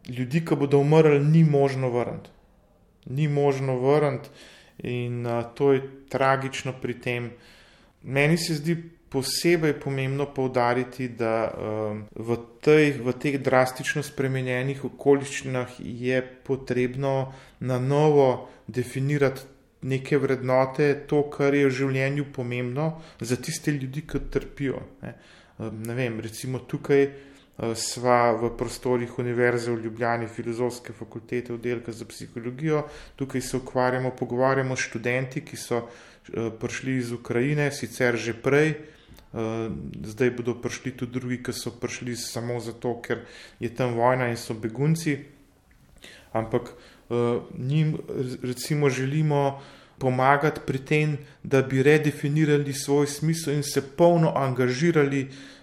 ljudi, 0.09 0.45
ki 0.45 0.57
bodo 0.57 0.79
umrli, 0.79 1.21
ni 1.25 1.45
možno 1.45 1.91
vrniti 1.91 2.39
ni 3.07 3.29
možno 3.29 3.79
vrniti, 3.79 4.29
in 4.83 5.27
uh, 5.27 5.45
to 5.55 5.73
je 5.73 5.83
tragično 6.09 6.73
pri 6.83 6.95
tem. 7.01 7.31
Meni 8.03 8.39
se 8.39 8.55
zdi 8.55 8.77
posebej 9.11 9.75
pomembno 9.81 10.27
povdariti, 10.35 11.09
da 11.09 11.51
uh, 11.51 11.99
v, 12.15 12.37
tej, 12.63 12.93
v 13.03 13.15
teh 13.19 13.39
drastično 13.43 14.03
spremenjenih 14.07 14.85
okoliščinah 14.85 15.81
je 15.81 16.21
potrebno 16.47 17.33
na 17.61 17.79
novo 17.79 18.49
definirati 18.67 19.43
neke 19.83 20.19
vrednote, 20.19 20.93
to, 21.09 21.25
kar 21.33 21.55
je 21.57 21.67
v 21.67 21.73
življenju 21.73 22.27
pomembno 22.33 23.01
za 23.21 23.37
tiste 23.37 23.73
ljudi, 23.73 24.05
ki 24.07 24.23
trpijo. 24.31 24.85
Ne, 25.03 25.17
uh, 25.59 25.73
ne 25.73 25.97
vem, 25.99 26.21
recimo 26.21 26.63
tukaj. 26.63 27.09
Eh, 27.61 27.77
sva 27.77 28.33
v 28.33 28.57
prostorih 28.57 29.18
Univerze 29.18 29.68
v 29.68 29.85
Ljubljani, 29.85 30.29
filozofske 30.33 30.92
fakultete, 30.96 31.53
oddelka 31.53 31.92
za 31.92 32.07
psihologijo. 32.09 32.87
Tukaj 33.16 33.40
se 33.40 33.57
ukvarjamo, 33.57 34.11
pogovarjamo 34.16 34.77
s 34.77 34.87
študenti, 34.88 35.44
ki 35.44 35.57
so 35.61 35.83
eh, 35.85 36.49
prišli 36.61 36.96
iz 36.96 37.12
Ukrajine, 37.12 37.68
sicer 37.68 38.16
že 38.16 38.33
prej, 38.33 38.73
eh, 38.73 39.68
zdaj 40.05 40.31
bodo 40.40 40.57
prišli 40.57 40.96
tudi 40.96 41.12
drugi, 41.20 41.42
ki 41.44 41.53
so 41.53 41.75
prišli 41.77 42.16
samo 42.16 42.57
zato, 42.64 42.96
ker 43.05 43.29
je 43.61 43.68
tam 43.68 43.92
vojna 43.92 44.33
in 44.33 44.40
so 44.40 44.55
begunci. 44.55 45.18
Ampak 46.33 46.73
njim 47.59 47.99
recimo 48.42 48.88
želimo 48.88 49.61
pomagati 49.99 50.61
pri 50.66 50.79
tem, 50.79 51.16
da 51.42 51.62
bi 51.62 51.83
redefinirali 51.83 52.73
svoj 52.73 53.07
smisel 53.07 53.55
in 53.55 53.62
se 53.62 53.83
polno 53.83 54.31
angažirali 54.37 55.27
Ehm, 55.27 55.60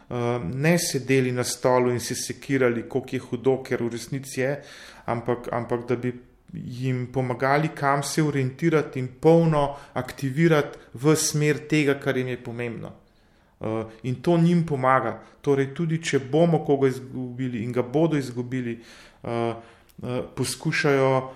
ne 0.53 0.77
sedeli 0.79 1.31
na 1.31 1.43
stolu 1.43 1.91
in 1.91 1.99
se 1.99 2.15
sekirali, 2.15 2.85
kako 2.89 3.07
je 3.11 3.19
hudo, 3.19 3.57
ker 3.63 3.83
v 3.83 3.89
resnici 3.91 4.41
je, 4.41 4.53
ampak, 5.05 5.49
ampak 5.51 5.87
da 5.87 5.95
bi 5.95 6.13
jim 6.53 7.07
pomagali, 7.13 7.69
kam 7.75 8.03
se 8.03 8.23
orientirati 8.23 8.99
in 8.99 9.07
polno 9.19 9.75
aktivirati 9.93 10.77
v 10.93 11.15
smer 11.15 11.67
tega, 11.67 11.99
kar 11.99 12.17
jim 12.17 12.27
je 12.27 12.43
pomembno. 12.43 12.91
Uh, 13.59 13.89
in 14.03 14.21
to 14.21 14.37
njim 14.37 14.65
pomaga. 14.65 15.17
Torej, 15.41 15.73
tudi 15.73 15.97
če 16.03 16.19
bomo 16.19 16.61
koga 16.65 16.87
izgubili 16.87 17.63
in 17.63 17.71
ga 17.73 17.81
bodo 17.81 18.17
izgubili, 18.17 18.79
uh, 19.23 19.55
poskušajo 20.35 21.31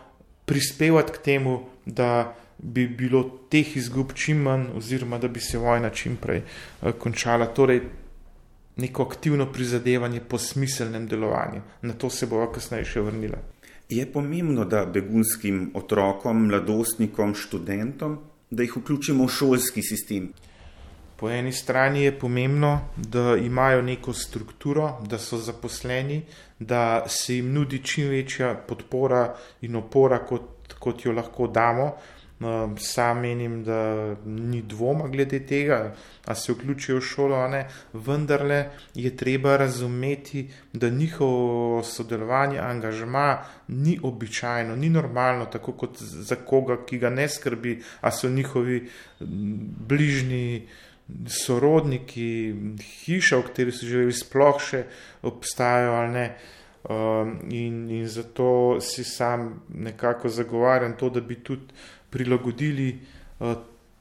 prispevati 0.45 1.11
k 1.11 1.17
temu, 1.17 1.59
da 1.85 2.35
bi 2.57 2.85
bilo 2.87 3.23
teh 3.49 3.77
izgub 3.77 4.13
čim 4.13 4.43
manj, 4.45 4.67
oziroma 4.77 5.17
da 5.17 5.27
bi 5.27 5.39
se 5.41 5.57
vojna 5.57 5.89
čim 5.89 6.15
prej 6.21 6.43
uh, 6.45 6.91
končala. 6.91 7.45
Torej, 7.45 7.81
neko 8.75 9.03
aktivno 9.03 9.51
prizadevanje 9.51 10.19
po 10.19 10.37
smiselnem 10.37 11.07
delovanju. 11.07 11.61
Na 11.81 11.93
to 11.93 12.09
se 12.09 12.27
bova 12.27 12.51
kasneje 12.53 12.85
še 12.85 13.01
vrnila. 13.01 13.39
Je 13.89 14.05
pomembno, 14.11 14.65
da 14.65 14.85
begunskim 14.85 15.71
otrokom, 15.75 16.45
mladostnikom, 16.47 17.35
študentom, 17.35 18.17
da 18.49 18.63
jih 18.63 18.77
vključimo 18.77 19.25
v 19.27 19.33
šolski 19.35 19.83
sistem. 19.83 20.29
Po 21.19 21.29
eni 21.29 21.51
strani 21.53 22.03
je 22.03 22.13
pomembno, 22.19 22.71
da 22.97 23.35
imajo 23.37 23.81
neko 23.81 24.13
strukturo, 24.13 24.87
da 25.07 25.19
so 25.19 25.37
zaposleni, 25.37 26.21
da 26.59 27.03
se 27.07 27.35
jim 27.35 27.51
nudi 27.53 27.83
čim 27.83 28.09
večja 28.09 28.55
podpora 28.67 29.35
in 29.61 29.75
opora, 29.75 30.23
kot, 30.25 30.73
kot 30.79 31.05
jo 31.05 31.11
lahko 31.11 31.47
damo. 31.47 31.91
No, 32.41 32.75
sam 32.77 33.19
menim, 33.21 33.63
da 33.63 34.15
ni 34.25 34.61
dvoma 34.61 35.07
glede 35.07 35.39
tega, 35.45 35.93
da 36.25 36.35
se 36.35 36.53
vključijo 36.53 36.97
v 36.97 37.01
šolo, 37.05 37.41
ne? 37.47 37.67
vendarle 37.93 38.63
je 38.95 39.11
treba 39.17 39.57
razumeti, 39.57 40.47
da 40.73 40.89
njihovo 40.89 41.83
sodelovanje, 41.83 42.57
angažma 42.59 43.43
ni 43.67 43.99
običajno, 44.03 44.75
ni 44.75 44.89
normalno, 44.89 45.45
tako 45.45 45.71
kot 45.71 46.01
za 46.01 46.35
koga, 46.35 46.79
ki 46.85 46.97
ga 46.97 47.09
ne 47.09 47.27
skrbi, 47.29 47.77
a 48.01 48.11
so 48.11 48.29
njihovi 48.29 48.87
bližnji. 49.89 50.67
Sorodniki, 51.27 52.55
hiša, 52.79 53.37
v 53.37 53.43
kateri 53.43 53.71
so 53.75 53.85
živeli, 53.85 54.13
sploh 54.15 54.61
še 54.63 54.85
obstajajo 55.27 55.95
ali 55.97 56.13
ne. 56.13 56.25
Um, 56.89 57.33
in, 57.51 57.89
in 57.91 58.07
zato 58.07 58.79
si 58.81 59.03
sam 59.03 59.59
nekako 59.69 60.29
zagovarjam 60.29 60.95
to, 60.97 61.09
da 61.09 61.21
bi 61.21 61.35
tudi 61.43 61.73
prilagodili 62.11 62.99
uh, 63.39 63.53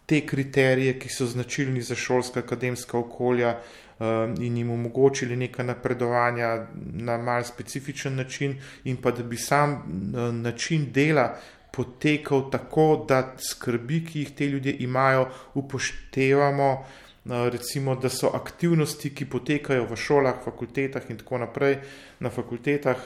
te 0.07 0.20
kriterije, 0.27 0.99
ki 0.99 1.09
so 1.09 1.27
značilni 1.27 1.83
za 1.83 1.94
šolska 1.94 2.40
akademska 2.40 2.99
okolja 2.99 3.55
uh, 3.55 4.07
in 4.42 4.57
jim 4.57 4.70
omogočili 4.70 5.37
neka 5.37 5.62
napredovanja 5.62 6.66
na 6.92 7.18
mal 7.18 7.44
specifičen 7.44 8.16
način 8.16 8.59
in 8.85 8.96
pa 8.96 9.11
da 9.11 9.23
bi 9.23 9.37
sam 9.37 9.73
uh, 9.73 10.35
način 10.35 10.92
dela 10.92 11.37
potekal 11.73 12.51
tako, 12.51 13.05
da 13.09 13.35
skrbi, 13.38 14.05
ki 14.05 14.25
jih 14.25 14.35
te 14.35 14.46
ljudje 14.46 14.77
imajo, 14.79 15.29
upoštevamo. 15.55 16.85
Recimo, 17.25 17.94
da 18.01 18.09
so 18.09 18.31
aktivnosti, 18.35 19.11
ki 19.14 19.27
potekajo 19.29 19.85
v 19.87 19.96
šolah, 19.96 20.38
fakultetah 20.44 21.05
in 21.12 21.18
tako 21.20 21.38
naprej, 21.38 21.77
na 22.18 22.31
fakultetah, 22.33 22.96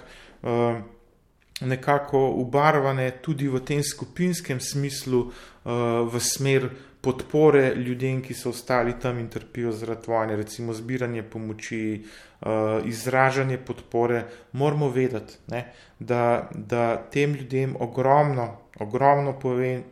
nekako 1.61 2.31
ubarvane 2.31 3.11
tudi 3.23 3.49
v 3.49 3.61
tem 3.61 3.83
skupinskem 3.83 4.61
smislu, 4.61 5.21
uh, 5.21 5.73
v 6.13 6.21
smer 6.21 6.69
podpore 7.01 7.75
ljudem, 7.77 8.23
ki 8.23 8.35
so 8.35 8.51
ostali 8.51 8.95
tam 9.01 9.19
in 9.19 9.29
trpijo 9.29 9.73
zaradi 9.73 10.09
vojne, 10.09 10.37
recimo 10.37 10.73
zbiranje 10.73 11.23
pomoči, 11.23 11.81
uh, 12.01 12.81
izražanje 12.85 13.59
podpore. 13.59 14.25
Moramo 14.53 14.89
vedeti, 14.89 15.37
ne, 15.53 15.67
da, 15.99 16.49
da 16.55 16.97
tem 17.11 17.35
ljudem 17.35 17.77
ogromno, 17.81 18.49
ogromno 18.81 19.39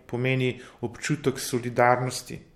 pomeni 0.06 0.60
občutek 0.80 1.38
solidarnosti 1.40 2.51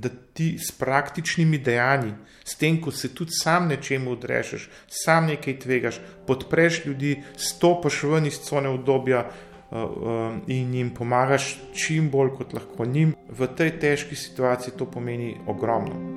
da 0.00 0.08
ti 0.08 0.58
s 0.58 0.72
praktičnimi 0.72 1.58
dejanji, 1.58 2.12
s 2.44 2.56
tem, 2.56 2.80
ko 2.80 2.90
se 2.90 3.14
tudi 3.14 3.32
sam 3.32 3.68
nečemu 3.68 4.12
odrešeš, 4.12 4.68
sam 4.88 5.26
nekaj 5.26 5.58
tvegaš, 5.58 6.00
podpreš 6.26 6.84
ljudi, 6.86 7.22
stopiš 7.36 8.02
ven 8.02 8.26
iz 8.26 8.38
cone 8.44 8.68
obdobja 8.68 9.24
uh, 9.26 9.82
uh, 9.82 10.36
in 10.46 10.74
jim 10.74 10.94
pomagaš 10.94 11.56
čim 11.74 12.10
bolj 12.10 12.34
kot 12.38 12.54
lahko 12.54 12.84
njim, 12.86 13.14
v 13.28 13.50
tej 13.56 13.74
težki 13.80 14.16
situaciji 14.16 14.76
to 14.78 14.86
pomeni 14.86 15.36
ogromno. 15.46 16.16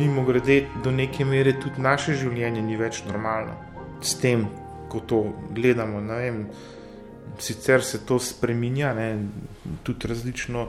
Mimo 0.00 0.24
grede, 0.24 0.62
do 0.84 0.90
neke 0.90 1.24
mere 1.24 1.52
tudi 1.60 1.82
naše 1.82 2.14
življenje 2.16 2.62
ni 2.62 2.76
več 2.80 3.02
normalno 3.04 3.69
s 4.02 4.18
tem, 4.20 4.46
ko 4.88 5.00
to 5.00 5.24
gledamo. 5.54 6.00
Vem, 6.00 6.46
sicer 7.38 7.84
se 7.84 8.06
to 8.06 8.18
spremenja, 8.18 8.94
tudi 9.82 10.08
različno 10.08 10.68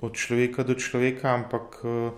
od 0.00 0.12
človeka 0.12 0.62
do 0.62 0.74
človeka, 0.74 1.34
ampak 1.34 1.84
uh, 1.84 2.12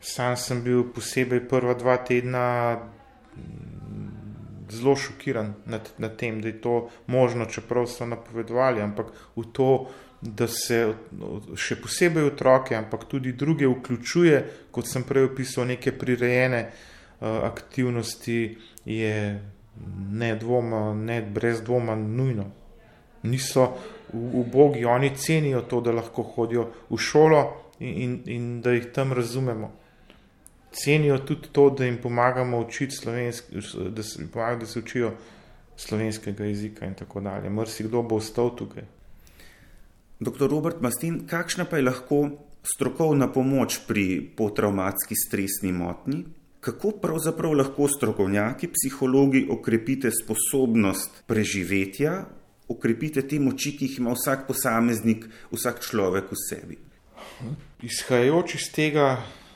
sam 0.00 0.36
sem 0.36 0.62
bil 0.62 0.84
posebej 0.94 1.48
prva 1.48 1.74
dva 1.74 1.96
tedna 1.96 2.76
mm, 2.76 4.68
zelo 4.70 4.96
šokiran 4.96 5.54
nad, 5.66 5.90
nad 5.98 6.16
tem, 6.16 6.40
da 6.40 6.48
je 6.48 6.60
to 6.60 6.88
možno, 7.06 7.46
čeprav 7.50 7.86
so 7.86 8.06
napovedovali, 8.06 8.82
ampak 8.82 9.12
v 9.36 9.44
to. 9.52 9.72
Da 10.20 10.44
se 10.52 10.76
še 11.56 11.78
posebej 11.80 12.26
otroke, 12.28 12.74
ampak 12.76 13.06
tudi 13.08 13.32
druge 13.32 13.64
vključuje, 13.64 14.42
kot 14.68 14.84
sem 14.84 15.06
prej 15.08 15.30
opisal, 15.30 15.64
neke 15.64 15.94
prirejene 15.96 16.58
uh, 16.66 17.38
aktivnosti, 17.48 18.58
je 18.84 19.14
ne 20.10 20.34
dvoma, 20.36 20.94
ne 20.94 21.22
brez 21.22 21.62
dvoma, 21.62 21.94
nujno. 21.94 22.44
Niso 23.22 23.76
ubogi, 24.12 24.84
oni 24.84 25.16
cenijo 25.16 25.60
to, 25.60 25.80
da 25.80 25.92
lahko 25.92 26.22
hodijo 26.22 26.70
v 26.90 26.96
šolo 26.96 27.42
in, 27.78 27.96
in, 28.02 28.22
in 28.26 28.60
da 28.60 28.72
jih 28.72 28.86
tam 28.94 29.12
razumemo. 29.12 29.72
Cenijo 30.72 31.18
tudi 31.18 31.48
to, 31.52 31.70
da 31.70 31.84
jim 31.84 31.98
pomagamo 32.02 32.58
učiti 32.58 32.96
slovenski, 32.96 33.60
da 33.90 34.02
se, 34.02 34.30
pomagamo, 34.32 34.60
da 34.60 34.66
se 34.66 34.78
učijo 34.78 35.12
slovenskega 35.76 36.44
jezika 36.44 36.86
in 36.86 36.94
tako 36.94 37.20
dalje. 37.20 37.50
Mrsi 37.50 37.84
kdo 37.84 38.02
bo 38.02 38.16
ostal 38.16 38.56
tukaj. 38.56 38.82
Doktor 40.20 40.50
Robert 40.50 40.80
Mastin, 40.80 41.26
kakšna 41.26 41.64
pa 41.64 41.76
je 41.76 41.82
lahko 41.82 42.28
strokovna 42.62 43.32
pomoč 43.32 43.80
pri 43.88 44.20
potraumatski 44.36 45.16
stresni 45.16 45.72
motnji? 45.72 46.24
Kako 46.60 46.90
pravzaprav 47.00 47.52
lahko 47.56 47.88
strokovnjaki, 47.88 48.68
psihologi 48.68 49.46
okrepite 49.50 50.10
sposobnost 50.12 51.22
preživetja, 51.26 52.26
okrepite 52.68 53.24
te 53.28 53.38
moči, 53.40 53.72
ki 53.78 53.88
jih 53.88 53.98
ima 54.02 54.12
vsak 54.12 54.44
posameznik, 54.48 55.24
vsak 55.54 55.80
človek 55.80 56.28
v 56.28 56.40
sebi? 56.42 56.78
Izhajajoč 57.80 58.54
iz 58.60 58.68
tega, 58.76 59.06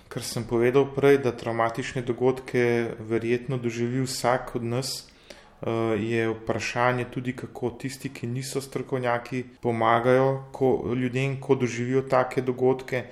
kar 0.08 0.24
sem 0.24 0.48
povedal 0.48 0.88
prej, 0.96 1.20
da 1.20 1.36
traumatične 1.36 2.06
dogodke 2.08 2.96
verjetno 3.04 3.60
doživi 3.60 4.00
vsak 4.08 4.56
od 4.56 4.64
nas, 4.64 4.96
eh, 5.04 5.68
je 6.00 6.28
vprašanje 6.32 7.10
tudi, 7.12 7.36
kako 7.36 7.76
tisti, 7.84 8.08
ki 8.08 8.26
niso 8.26 8.64
strokovnjaki, 8.64 9.44
pomagajo 9.60 10.46
ko, 10.52 10.94
ljudem, 10.96 11.36
ko 11.40 11.54
doživijo 11.54 12.08
take 12.08 12.40
dogodke. 12.40 13.04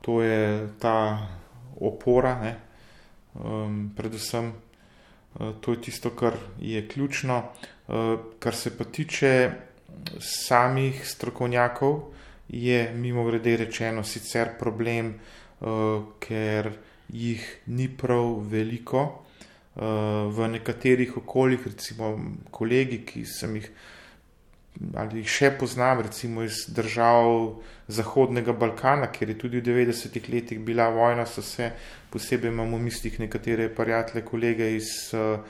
To 0.00 0.22
je 0.22 0.68
ta 0.78 1.26
opora. 1.80 2.38
Ne? 2.38 2.71
Um, 3.34 3.90
predvsem 3.96 4.52
uh, 4.52 5.52
to 5.60 5.72
je 5.72 5.80
tisto, 5.80 6.10
kar 6.10 6.36
je 6.60 6.88
ključno. 6.88 7.42
Uh, 7.88 8.18
kar 8.38 8.54
se 8.54 8.76
pa 8.78 8.84
tiče 8.84 9.50
samih 10.18 11.08
strokovnjakov, 11.08 12.00
je 12.48 12.92
mimo 12.94 13.24
grede 13.24 13.56
rečeno 13.56 14.04
sicer 14.04 14.56
problem, 14.58 15.14
uh, 15.60 16.02
ker 16.20 16.72
jih 17.08 17.44
ni 17.66 17.88
prav 17.88 18.38
veliko. 18.48 19.02
Uh, 19.74 19.82
v 20.36 20.48
nekaterih 20.52 21.16
okoljih, 21.16 21.66
recimo 21.66 22.18
kolegi, 22.50 22.98
ki 23.08 23.24
sem 23.24 23.56
jih 23.56 23.70
ali 24.94 25.20
jih 25.20 25.28
še 25.28 25.50
poznam, 25.60 26.00
recimo 26.00 26.42
iz 26.44 26.64
držav 26.72 27.60
Zahodnega 27.92 28.54
Balkana, 28.56 29.10
kjer 29.12 29.34
je 29.34 29.38
tudi 29.44 29.60
v 29.60 29.66
90-ih 29.68 30.28
letih 30.32 30.60
bila 30.60 30.88
vojna, 30.90 31.26
so 31.26 31.42
se, 31.44 31.70
posebej 32.10 32.52
imamo 32.52 32.78
v 32.78 32.88
mislih 32.88 33.20
nekatere 33.20 33.68
prijatelje, 33.74 34.24
kolege 34.24 34.70
iz 34.76 34.90
uh, 35.14 35.40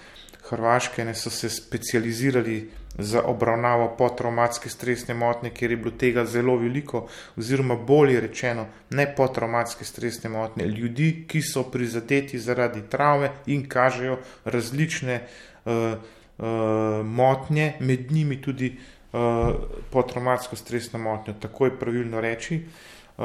Hrvaške, 0.49 1.05
ne 1.07 1.15
so 1.15 1.31
se 1.31 1.51
specializirali 1.51 2.57
za 2.99 3.23
obravnavo 3.25 3.93
potraumatske 3.97 4.69
stresne 4.69 5.15
motnje, 5.15 5.53
ker 5.55 5.71
je 5.71 5.77
bilo 5.81 5.95
tega 5.97 6.25
zelo 6.29 6.59
veliko, 6.61 7.07
oziroma 7.39 7.77
bolje 7.77 8.21
rečeno, 8.21 8.67
ne 8.91 9.07
potraumatske 9.17 9.87
stresne 9.87 10.33
motnje, 10.35 10.67
ljudi, 10.67 11.13
ki 11.31 11.41
so 11.47 11.63
prizadeti 11.71 12.43
zaradi 12.43 12.83
travme 12.91 13.31
in 13.47 13.63
kažejo 13.69 14.19
različne 14.45 15.21
uh, 15.23 15.95
uh, 16.43 17.07
motnje, 17.07 17.77
med 17.81 18.13
njimi 18.13 18.43
tudi 18.43 18.75
uh, 18.75 18.91
potraumatsko 19.91 20.57
stresno 20.57 20.99
motnjo, 20.99 21.35
tako 21.41 21.65
je 21.65 21.79
pravilno 21.79 22.21
reči. 22.21 22.63
Uh, 23.19 23.25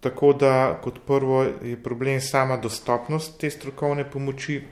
tako 0.00 0.32
da, 0.32 0.80
kot 0.82 0.98
prvo, 1.06 1.42
je 1.62 1.82
problem 1.82 2.20
sama 2.20 2.56
dostopnost 2.56 3.40
te 3.40 3.50
strokovne 3.50 4.10
pomoči. 4.10 4.62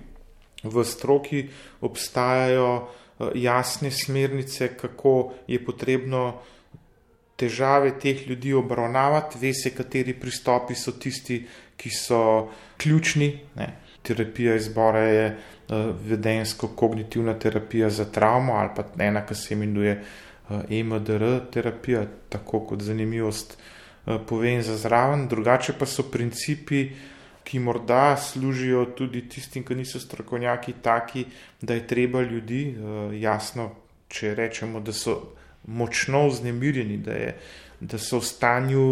V 0.63 0.85
stroki 0.85 1.49
obstajajo 1.81 2.75
uh, 2.77 3.29
jasne 3.35 3.91
smernice, 3.91 4.77
kako 4.77 5.33
je 5.47 5.65
potrebno 5.65 6.41
težave 7.37 7.99
teh 7.99 8.29
ljudi 8.29 8.53
obravnavati, 8.55 9.39
ve 9.41 9.55
se, 9.55 9.75
kateri 9.75 10.15
pristopi 10.15 10.75
so 10.75 10.93
tisti, 10.93 11.47
ki 11.77 11.91
so 11.91 12.49
ključni. 12.79 13.39
Ne. 13.57 13.73
Terapija 14.03 14.55
izbora 14.55 15.01
je 15.01 15.27
uh, 15.37 15.77
vedensko-kognitivna 16.07 17.35
terapija 17.39 17.91
za 17.91 18.05
travmo 18.05 18.53
ali 18.53 18.71
pa 18.77 18.85
ena, 18.99 19.27
ki 19.27 19.35
se 19.35 19.55
imenuje 19.55 19.93
uh, 19.93 20.03
eh, 20.03 20.32
EMDR 20.51 21.25
terapija, 21.53 22.07
tako 22.29 22.61
kot 22.67 22.83
zanimivost 22.83 23.57
uh, 23.57 24.17
povem 24.29 24.63
za 24.63 24.77
zraven. 24.77 25.29
Drugače 25.29 25.73
pa 25.79 25.87
so 25.87 26.03
principi, 26.11 26.89
ki 27.45 27.59
morda 27.59 28.17
služijo 28.17 28.85
tudi 28.97 29.25
tistim, 29.29 29.65
ki 29.65 29.75
niso 29.75 30.01
strokovnjaki, 30.01 30.75
taki, 30.83 31.25
da 31.61 31.75
je 31.75 31.87
treba 31.87 32.23
ljudi, 32.23 32.65
uh, 32.77 33.21
jasno, 33.21 33.71
če 34.09 34.35
rečemo, 34.35 34.81
da 34.81 34.93
so 34.93 35.21
močno 35.67 36.27
vznemirjeni, 36.29 36.97
da, 36.97 37.13
je, 37.13 37.37
da 37.81 37.99
so 37.99 38.19
v 38.19 38.27
stanju, 38.27 38.87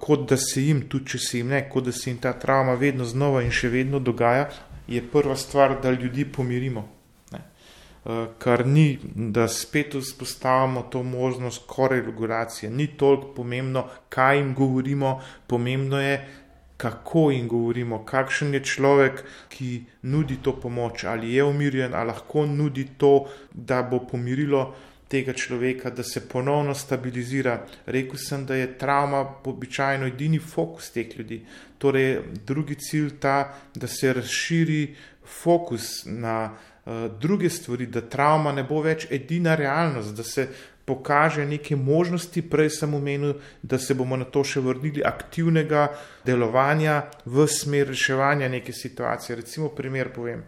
kot 0.00 0.28
da 0.30 0.36
se 0.36 0.62
jim, 0.62 0.84
tudi 0.88 1.14
če 1.14 1.18
se 1.18 1.38
jim 1.38 1.52
ne, 1.52 1.62
kot 1.70 1.84
da 1.84 1.92
se 1.92 2.10
jim 2.10 2.18
ta 2.20 2.32
travma 2.38 2.74
vedno 2.78 3.04
znova 3.04 3.42
in 3.42 3.50
še 3.50 3.70
vedno 3.72 3.98
dogaja, 4.00 4.48
je 4.88 5.02
prva 5.02 5.36
stvar, 5.36 5.78
da 5.82 5.90
ljudi 5.90 6.24
pomirimo. 6.24 6.88
Uh, 8.04 8.26
kar 8.38 8.66
ni, 8.66 8.98
da 9.14 9.48
spet 9.48 9.94
vzpostavimo 9.94 10.82
to 10.90 11.02
možnost 11.02 11.62
koregulacije. 11.66 12.70
Ni 12.70 12.86
toliko 12.86 13.34
pomembno, 13.36 13.84
kaj 14.08 14.36
jim 14.36 14.54
govorimo, 14.54 15.20
pomembno 15.46 16.00
je, 16.00 16.16
kako 16.76 17.30
jim 17.30 17.48
govorimo, 17.48 18.04
kakšen 18.04 18.54
je 18.54 18.64
človek, 18.64 19.22
ki 19.48 19.84
nudi 20.02 20.40
to 20.42 20.56
pomoč, 20.60 21.04
ali 21.04 21.34
je 21.34 21.44
umirjen, 21.44 21.94
ali 21.94 22.10
lahko 22.10 22.46
nudi 22.46 22.88
to, 22.98 23.28
da 23.52 23.82
bo 23.82 24.00
pomirilo 24.10 24.74
tega 25.08 25.32
človeka, 25.32 25.90
da 25.90 26.02
se 26.02 26.24
ponovno 26.28 26.74
stabilizira. 26.74 27.60
Rekl 27.86 28.16
sem, 28.16 28.46
da 28.46 28.56
je 28.58 28.72
travma 28.78 29.20
običajno 29.44 30.08
edini 30.10 30.38
fokus 30.38 30.90
teh 30.90 31.14
ljudi. 31.18 31.42
Torej, 31.78 32.18
drugi 32.46 32.74
cilj 32.74 33.10
ta, 33.20 33.54
da 33.74 33.86
se 33.86 34.12
razširi 34.12 34.94
fokus 35.42 36.02
na 36.06 36.56
druge 37.20 37.50
stvari, 37.50 37.86
da 37.86 38.00
travma 38.00 38.52
ne 38.52 38.64
bo 38.66 38.80
več 38.82 39.06
edina 39.10 39.54
realnost, 39.54 40.16
da 40.18 40.24
se 40.26 40.48
pokaže 40.84 41.46
neke 41.46 41.76
možnosti, 41.76 42.42
prej 42.42 42.70
sem 42.70 42.94
omenil, 42.94 43.34
da 43.62 43.78
se 43.78 43.94
bomo 43.94 44.16
na 44.16 44.24
to 44.24 44.42
še 44.44 44.60
vrnili, 44.60 45.04
aktivnega 45.06 45.88
delovanja 46.26 47.04
v 47.24 47.46
smer 47.46 47.92
reševanja 47.92 48.48
neke 48.50 48.74
situacije. 48.74 49.36
Recimo, 49.42 49.70
primer 49.70 50.10
povem, 50.14 50.42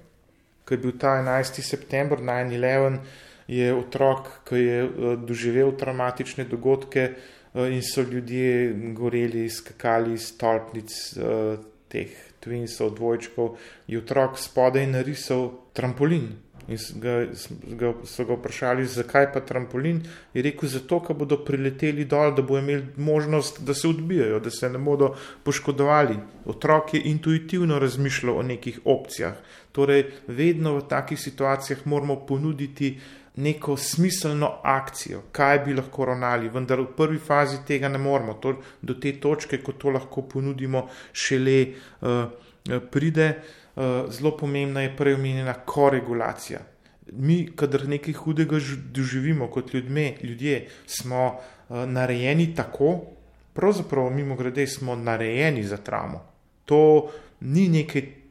ko 0.64 0.75
je 0.75 0.81
bil 0.83 0.97
ta 0.99 1.20
11. 1.23 1.62
september 1.62 2.18
9-11, 2.18 2.99
je 3.47 3.75
otrok, 3.77 4.31
ki 4.49 4.61
je 4.61 4.83
eh, 4.83 5.16
doživel 5.20 5.75
traumatične 5.77 6.49
dogodke 6.49 7.03
eh, 7.12 7.68
in 7.70 7.83
so 7.85 8.03
ljudje 8.03 8.73
goreli, 8.97 9.49
skakali 9.51 10.14
iz 10.16 10.31
stolpnic 10.33 10.90
eh, 11.16 11.59
teh 11.88 12.14
twinsov, 12.44 12.94
dvojčkov, 12.96 13.57
je 13.88 13.98
otrok 13.98 14.38
spodaj 14.38 14.87
narisal 14.87 15.50
trampolin. 15.72 16.33
In 16.64 16.78
ga, 16.96 17.14
ga, 17.76 17.90
so 18.09 18.24
ga 18.24 18.37
vprašali, 18.38 18.87
zakaj 18.88 19.26
pa 19.35 19.42
trampolin. 19.44 19.98
Je 20.33 20.42
rekel, 20.44 20.68
zato, 20.72 21.00
ker 21.04 21.16
bodo 21.16 21.37
prileteli 21.44 22.07
dol, 22.09 22.33
da 22.37 22.42
bo 22.42 22.57
imeli 22.59 22.87
možnost, 22.96 23.61
da 23.66 23.74
se 23.76 23.88
odbijajo, 23.88 24.40
da 24.40 24.50
se 24.50 24.70
ne 24.70 24.80
bodo 24.80 25.12
poškodovali. 25.44 26.16
Otrok 26.48 26.94
je 26.94 27.02
intuitivno 27.11 27.78
razmišljal 27.78 28.38
o 28.38 28.46
nekih 28.46 28.80
opcijah. 28.85 29.37
Torej, 29.72 30.07
vedno 30.26 30.78
v 30.78 30.87
takih 30.88 31.20
situacijah 31.20 31.85
moramo 31.85 32.16
ponuditi 32.26 32.94
neko 33.37 33.77
smiselno 33.77 34.51
akcijo, 34.62 35.23
kaj 35.33 35.59
bi 35.64 35.75
lahko 35.75 36.05
ravnali, 36.05 36.49
vendar 36.49 36.81
v 36.81 36.87
prvi 36.97 37.18
fazi 37.18 37.59
tega 37.66 37.88
ne 37.88 37.99
moremo. 37.99 38.35
To, 38.42 38.55
do 38.83 38.94
te 38.94 39.16
točke, 39.20 39.59
ko 39.62 39.73
to 39.73 39.90
lahko 39.90 40.23
ponudimo, 40.23 40.87
šele 41.12 41.59
uh, 42.01 42.81
pride. 42.90 43.29
Eh, 43.77 44.05
zelo 44.11 44.37
pomembna 44.37 44.81
je 44.81 44.97
prej 44.97 45.14
omenjena 45.14 45.55
koregulacija. 45.66 46.61
Mi, 47.12 47.51
kadar 47.57 47.88
nekaj 47.88 48.14
hudega 48.14 48.61
doživimo 48.94 49.49
kot 49.51 49.75
ljudme, 49.75 50.14
ljudje, 50.23 50.68
smo 50.87 51.27
uh, 51.27 51.83
narejeni 51.87 52.55
tako, 52.55 53.01
pravzaprav 53.53 54.11
mimo 54.11 54.37
grede 54.37 54.66
smo 54.66 54.97
narejeni 54.97 55.64
za 55.64 55.77
travmo. 55.77 56.23
To 56.64 57.11
ni 57.40 57.68
nekaj. 57.68 58.23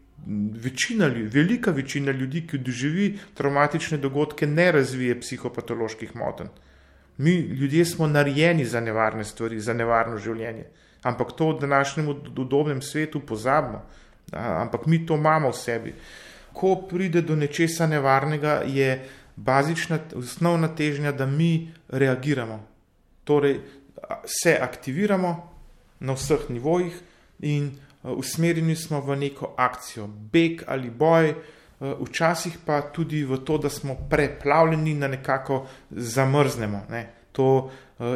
Večina, 0.64 1.08
velika 1.08 1.72
večina 1.72 2.12
ljudi, 2.12 2.46
ki 2.48 2.58
doživi 2.58 3.18
traumatične 3.34 3.98
dogodke, 3.98 4.48
ne 4.48 4.72
razvije 4.72 5.20
psihopatoloških 5.20 6.16
motenj. 6.16 6.48
Mi, 7.18 7.36
ljudje, 7.40 7.86
smo 7.86 8.08
narejeni 8.08 8.66
za 8.66 8.80
nevarne 8.80 9.24
stvari, 9.24 9.60
za 9.60 9.74
nevarno 9.74 10.18
življenje. 10.18 10.66
Ampak 11.04 11.36
to 11.38 11.50
v 11.52 11.60
današnjem 11.60 12.08
udobnem 12.38 12.82
svetu 12.82 13.20
pozabimo 13.20 13.84
ampak 14.32 14.86
mi 14.86 15.06
to 15.06 15.16
imamo 15.16 15.52
v 15.52 15.56
sebi. 15.56 15.94
Ko 16.54 16.76
pride 16.90 17.22
do 17.22 17.36
nečesa 17.36 17.88
nevarnega, 17.88 18.62
je 18.66 19.06
bazična, 19.36 20.00
osnovna 20.16 20.68
težnja, 20.76 21.12
da 21.12 21.26
mi 21.26 21.74
reagiramo. 21.90 22.60
Torej, 23.24 23.60
se 24.26 24.58
aktiviramo 24.62 25.54
na 26.00 26.14
vseh 26.14 26.50
nivojih 26.50 26.94
in 27.40 27.72
usmerjeni 28.04 28.76
smo 28.76 29.02
v 29.02 29.16
neko 29.16 29.54
akcijo, 29.58 30.08
beg 30.08 30.63
ali 30.68 30.89
boj, 30.89 31.34
včasih 31.80 32.58
pa 32.66 32.82
tudi 32.82 33.24
v 33.28 33.38
to, 33.44 33.58
da 33.58 33.70
smo 33.70 33.96
preplavljeni, 34.10 34.96
da 35.00 35.08
nekako 35.08 35.66
zamrznemo. 35.89 36.86
Ne? 36.89 37.08
To, 37.32 37.72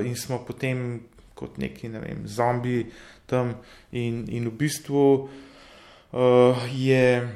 in 0.06 0.15
smo 0.15 0.39
potem 0.45 1.02
kot 1.38 1.58
neki 1.58 1.89
ne 1.89 2.00
vem, 2.00 2.26
zombi 2.26 2.86
tam, 3.26 3.54
in, 3.91 4.26
in 4.30 4.50
v 4.50 4.54
bistvu 4.58 5.04
uh, 5.21 6.65
je, 6.73 7.28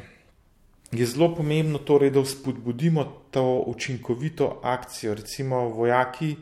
je 0.92 1.06
zelo 1.06 1.32
pomembno, 1.36 1.84
torej, 1.86 2.14
da 2.16 2.24
vzpodbudimo 2.24 3.04
to 3.32 3.64
učinkovito 3.68 4.60
akcijo. 4.64 5.16
Recimo, 5.20 5.68
vojaki, 5.70 6.36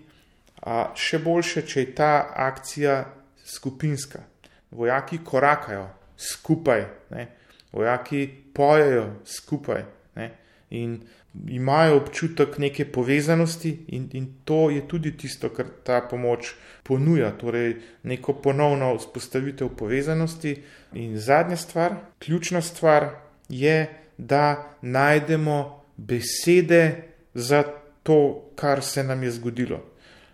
a 0.63 0.89
še 0.95 1.19
boljše, 1.23 1.65
če 1.67 1.85
je 1.85 1.93
ta 1.95 2.13
akcija 2.47 3.01
skupinska. 3.45 4.23
Vojaki 4.71 5.23
korakajo 5.25 5.87
skupaj, 6.19 6.85
ne? 7.09 7.27
vojaki 7.71 8.29
pojejo 8.53 9.15
skupaj 9.25 9.83
ne? 10.15 10.31
in 10.69 10.99
imajo 11.47 11.97
občutek 11.97 12.57
neke 12.57 12.85
povezanosti, 12.91 13.77
in, 13.87 14.09
in 14.13 14.27
to 14.45 14.69
je 14.69 14.87
tudi 14.87 15.17
tisto, 15.17 15.49
kar 15.49 15.65
ta 15.83 16.01
pomoč 16.01 16.53
ponuja, 16.83 17.31
torej 17.37 17.75
neko 18.03 18.33
ponovno 18.33 18.95
vzpostavitev 18.97 19.69
povezanosti. 19.77 20.55
In 20.93 21.17
zadnja 21.19 21.57
stvar, 21.57 21.95
ključna 22.19 22.61
stvar 22.61 23.09
je, 23.49 23.89
da 24.17 24.75
najdemo 24.81 25.83
besede 25.97 27.03
za 27.33 27.63
to, 28.03 28.49
kar 28.55 28.83
se 28.83 29.03
nam 29.03 29.23
je 29.23 29.31
zgodilo. 29.31 29.85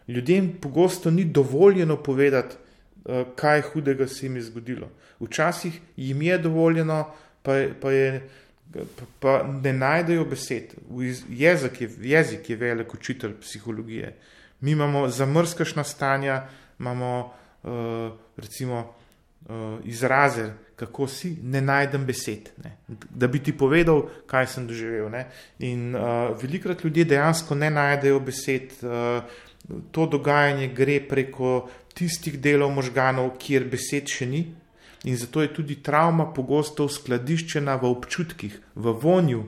Ljudem 0.08 0.58
pogosto 0.62 1.12
ni 1.12 1.26
dovoljeno 1.26 1.98
povedati, 2.04 2.56
kaj 3.36 3.62
hudega 3.62 4.08
se 4.08 4.26
jim 4.26 4.36
je 4.36 4.42
zgodilo. 4.42 4.90
Včasih 5.20 5.80
jim 5.98 6.22
je 6.22 6.38
dovoljeno, 6.38 7.12
pa, 7.44 7.52
pa, 7.82 7.92
je, 7.92 8.30
pa 9.20 9.44
ne 9.64 9.74
najdejo 9.74 10.26
besed. 10.26 10.74
Jezik 11.30 11.82
je, 11.82 11.90
jezik 12.02 12.50
je 12.50 12.56
velik 12.56 12.94
učitelj 12.94 13.40
psihologije. 13.42 14.16
Mi 14.60 14.72
imamo 14.72 15.08
zamrskašna 15.08 15.84
stanja, 15.84 16.48
imamo 16.80 17.34
uh, 17.64 17.72
recimo 18.38 18.94
uh, 19.46 19.56
izraze, 19.84 20.52
kako 20.76 21.08
si, 21.08 21.38
ne 21.44 21.62
najdem 21.62 22.06
besed, 22.06 22.50
ne, 22.64 22.78
da 23.10 23.28
bi 23.28 23.40
ti 23.40 23.58
povedal, 23.58 24.02
kaj 24.28 24.48
sem 24.48 24.68
doživel. 24.68 25.12
In 25.60 25.96
uh, 25.96 26.02
velikrat 26.42 26.84
ljudje 26.84 27.06
dejansko 27.06 27.56
ne 27.56 27.70
najdejo 27.70 28.20
besed. 28.20 28.74
Uh, 28.82 29.24
to 29.92 30.06
dogajanje 30.06 30.68
gre 30.68 31.00
preko 31.08 31.68
tistih 31.94 32.40
delov 32.40 32.72
možganov, 32.76 33.36
kjer 33.40 33.68
besed 33.72 34.12
še 34.12 34.30
ni. 34.30 34.46
In 35.06 35.18
zato 35.18 35.42
je 35.42 35.54
tudi 35.54 35.78
travma 35.86 36.26
pogosto 36.34 36.88
skladiščena 36.90 37.76
v 37.78 37.92
občutkih, 37.94 38.56
v 38.76 38.94
vonju, 39.02 39.44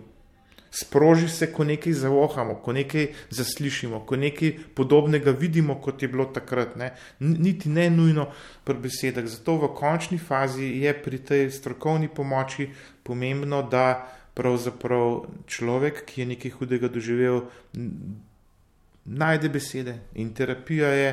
sproži 0.72 1.30
se, 1.30 1.48
ko 1.54 1.66
nekaj 1.66 1.94
zavohamo, 1.94 2.60
ko 2.62 2.74
nekaj 2.78 3.08
zaslišimo, 3.34 4.04
ko 4.06 4.20
nekaj 4.22 4.52
podobnega 4.78 5.32
vidimo, 5.32 5.80
kot 5.82 6.02
je 6.02 6.12
bilo 6.14 6.28
takrat. 6.34 6.76
Ne? 6.78 6.92
Niti 7.20 7.70
ne 7.70 7.90
nujno 7.90 8.28
pri 8.64 8.78
besedah. 8.86 9.26
Zato 9.26 9.58
v 9.64 9.72
končni 9.74 10.22
fazi 10.22 10.70
je 10.84 10.94
pri 10.94 11.18
tej 11.18 11.50
strokovni 11.52 12.10
pomoči 12.10 12.70
pomembno, 13.04 13.64
da 13.66 14.06
pravzaprav 14.38 15.24
človek, 15.50 16.06
ki 16.06 16.22
je 16.22 16.30
nekaj 16.36 16.52
hudega 16.60 16.92
doživel, 16.94 17.48
najde 19.08 19.50
besede. 19.50 19.98
In 20.16 20.34
terapija 20.34 20.88
je 20.88 21.10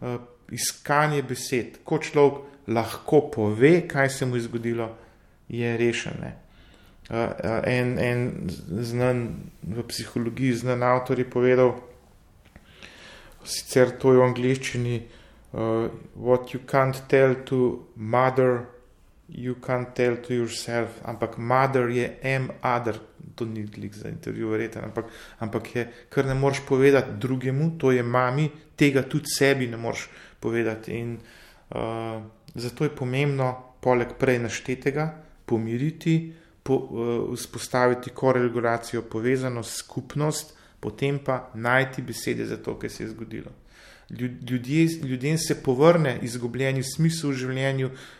uh, 0.00 0.16
iskanje 0.50 1.22
besed. 1.22 1.80
Ko 1.84 1.98
človek 1.98 2.66
lahko 2.68 3.24
pove, 3.30 3.88
kaj 3.88 4.08
se 4.08 4.26
mu 4.26 4.36
je 4.36 4.46
zgodilo, 4.46 4.90
je 5.48 5.76
rešen. 5.76 6.24
Uh, 7.10 7.16
en, 7.66 7.98
en 7.98 8.50
znan 8.82 9.24
v 9.62 9.82
psihologiji, 9.88 10.60
znan 10.62 10.82
avtor 10.82 11.18
je 11.18 11.30
povedal, 11.30 11.74
sicer 13.44 13.96
to 13.98 14.12
je 14.12 14.20
v 14.20 14.26
angleščini, 14.28 15.00
uh, 15.52 15.88
what 16.14 16.54
you 16.54 16.60
can't 16.66 17.02
tell 17.08 17.34
to 17.44 17.86
mother, 17.96 18.68
you 19.28 19.54
can't 19.54 19.94
tell 19.94 20.16
to 20.16 20.34
yourself. 20.34 21.00
Ampak 21.04 21.38
mother 21.38 21.88
je 21.88 22.12
M, 22.22 22.50
other, 22.62 23.00
to 23.40 23.46
ni 23.48 23.64
lik 23.76 23.94
za 23.96 24.08
intervju, 24.08 24.50
verjeten, 24.52 24.84
ampak, 24.84 25.08
ampak 25.38 25.70
je, 25.76 25.86
kar 26.12 26.28
ne 26.28 26.34
moreš 26.34 26.60
povedati 26.68 27.16
drugemu, 27.20 27.70
to 27.78 27.92
je 27.92 28.02
mami, 28.02 28.50
tega 28.76 29.02
tudi 29.02 29.32
sebi 29.32 29.68
ne 29.68 29.80
moreš 29.80 30.08
povedati. 30.40 30.98
In 31.00 31.16
uh, 31.16 32.20
zato 32.54 32.84
je 32.84 32.92
pomembno, 32.96 33.48
poleg 33.80 34.12
prej 34.20 34.38
naštetega, 34.44 35.08
pomiriti, 35.48 36.34
po, 36.62 36.76
uh, 36.76 37.32
vzpostaviti 37.32 38.12
korelacijo, 38.14 39.02
povezanost, 39.08 39.80
skupnost, 39.80 40.54
potem 40.80 41.18
pa 41.24 41.48
najti 41.54 42.02
besede 42.02 42.46
za 42.46 42.60
to, 42.60 42.76
kar 42.78 42.90
se 42.90 43.04
je 43.04 43.10
zgodilo 43.16 43.56
ljudje, 44.50 44.86
ljudem 45.06 45.38
se 45.38 45.54
povrne 45.62 46.18
izgubljeni 46.22 46.82
smisel 46.82 47.30
v 47.30 47.34
življenju, 47.44 47.86
uh, 47.86 48.19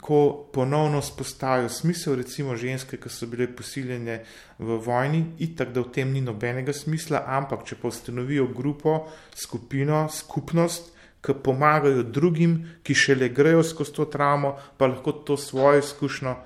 ko 0.00 0.48
ponovno 0.52 1.02
spostavijo 1.02 1.68
smisel, 1.68 2.16
recimo 2.16 2.56
ženske, 2.56 2.98
ki 3.00 3.10
so 3.12 3.28
bile 3.30 3.46
posiljene 3.56 4.18
v 4.58 4.78
vojni, 4.82 5.22
in 5.38 5.54
tako 5.56 5.72
da 5.72 5.84
v 5.84 5.92
tem 5.94 6.12
ni 6.12 6.20
nobenega 6.24 6.72
smisla, 6.72 7.24
ampak 7.38 7.64
če 7.68 7.78
pa 7.82 7.88
ustanovijo 7.88 8.48
grupo, 8.54 9.06
skupino, 9.34 10.06
skupnost. 10.12 10.92
Ki 11.26 11.34
pomagajo 11.42 12.04
drugim, 12.06 12.52
ki 12.86 12.94
šele 12.94 13.26
grejo 13.34 13.64
skozi 13.66 13.96
to 13.96 14.04
travmo, 14.06 14.52
pa 14.78 14.86
lahko 14.86 15.10
to 15.26 15.34
svojo 15.36 15.80
izkušnjo 15.80 16.36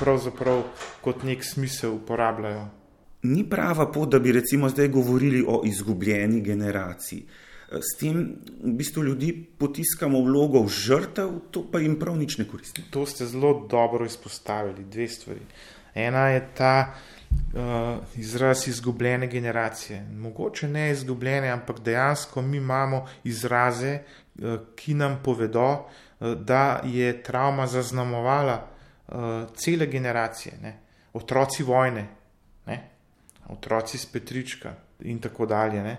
pravzaprav 0.00 0.64
kot 1.04 1.22
nek 1.22 1.44
smisel 1.46 1.92
uporabljajo. 2.00 2.64
Ni 3.30 3.44
prava 3.50 3.86
pot, 3.92 4.10
da 4.10 4.18
bi 4.18 4.32
recimo 4.34 4.68
zdaj 4.68 4.88
govorili 4.88 5.44
o 5.48 5.60
izgubljeni 5.64 6.40
generaciji. 6.40 7.22
S 7.80 7.96
tem 7.98 8.36
v 8.62 8.72
bistvu 8.78 9.02
ljudi 9.02 9.32
potiskamo 9.58 10.20
vlogo 10.22 10.62
v 10.62 10.70
žrtev, 10.70 11.30
to 11.50 11.64
pa 11.70 11.80
jim 11.82 11.98
prav 11.98 12.16
nič 12.16 12.38
ne 12.38 12.46
koristi. 12.48 12.84
To 12.90 13.06
ste 13.06 13.26
zelo 13.26 13.66
dobro 13.70 14.06
izpostavili, 14.06 14.84
dve 14.84 15.08
stvari. 15.08 15.46
Ena 15.94 16.28
je 16.28 16.42
ta 16.54 16.94
uh, 16.94 17.98
izraz 18.16 18.68
izgubljene 18.68 19.26
generacije. 19.26 20.06
Mogoče 20.12 20.68
ne 20.68 20.90
izgubljene, 20.90 21.48
ampak 21.48 21.80
dejansko 21.80 22.42
mi 22.42 22.56
imamo 22.56 23.06
izraze, 23.24 23.98
uh, 23.98 24.58
ki 24.76 24.94
nam 24.94 25.20
povedo, 25.24 25.70
uh, 26.20 26.34
da 26.34 26.80
je 26.84 27.22
travma 27.22 27.66
zaznamovala 27.66 28.66
uh, 29.08 29.14
cele 29.56 29.86
generacije, 29.86 30.58
ne? 30.62 30.78
otroci 31.12 31.62
vojne, 31.62 32.06
ne? 32.66 32.90
otroci 33.48 33.98
spetrička 33.98 34.74
in 35.00 35.18
tako 35.20 35.46
dalje. 35.46 35.82
Ne? 35.82 35.96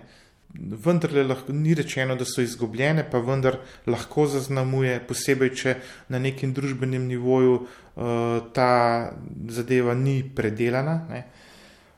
Vendar 0.58 1.12
lahko, 1.26 1.52
ni 1.52 1.74
rečeno, 1.74 2.16
da 2.16 2.24
so 2.24 2.42
izgubljene, 2.42 3.04
pa 3.10 3.18
vendar 3.18 3.58
lahko 3.86 4.26
zaznamuje, 4.30 4.98
posebej, 5.08 5.52
če 5.54 5.74
na 6.08 6.20
nekem 6.22 6.52
družbenem 6.56 7.06
nivoju 7.08 7.58
uh, 7.60 8.40
ta 8.56 9.12
zadeva 9.48 9.94
ni 9.94 10.22
predelana. 10.34 10.98
Ne. 11.10 11.22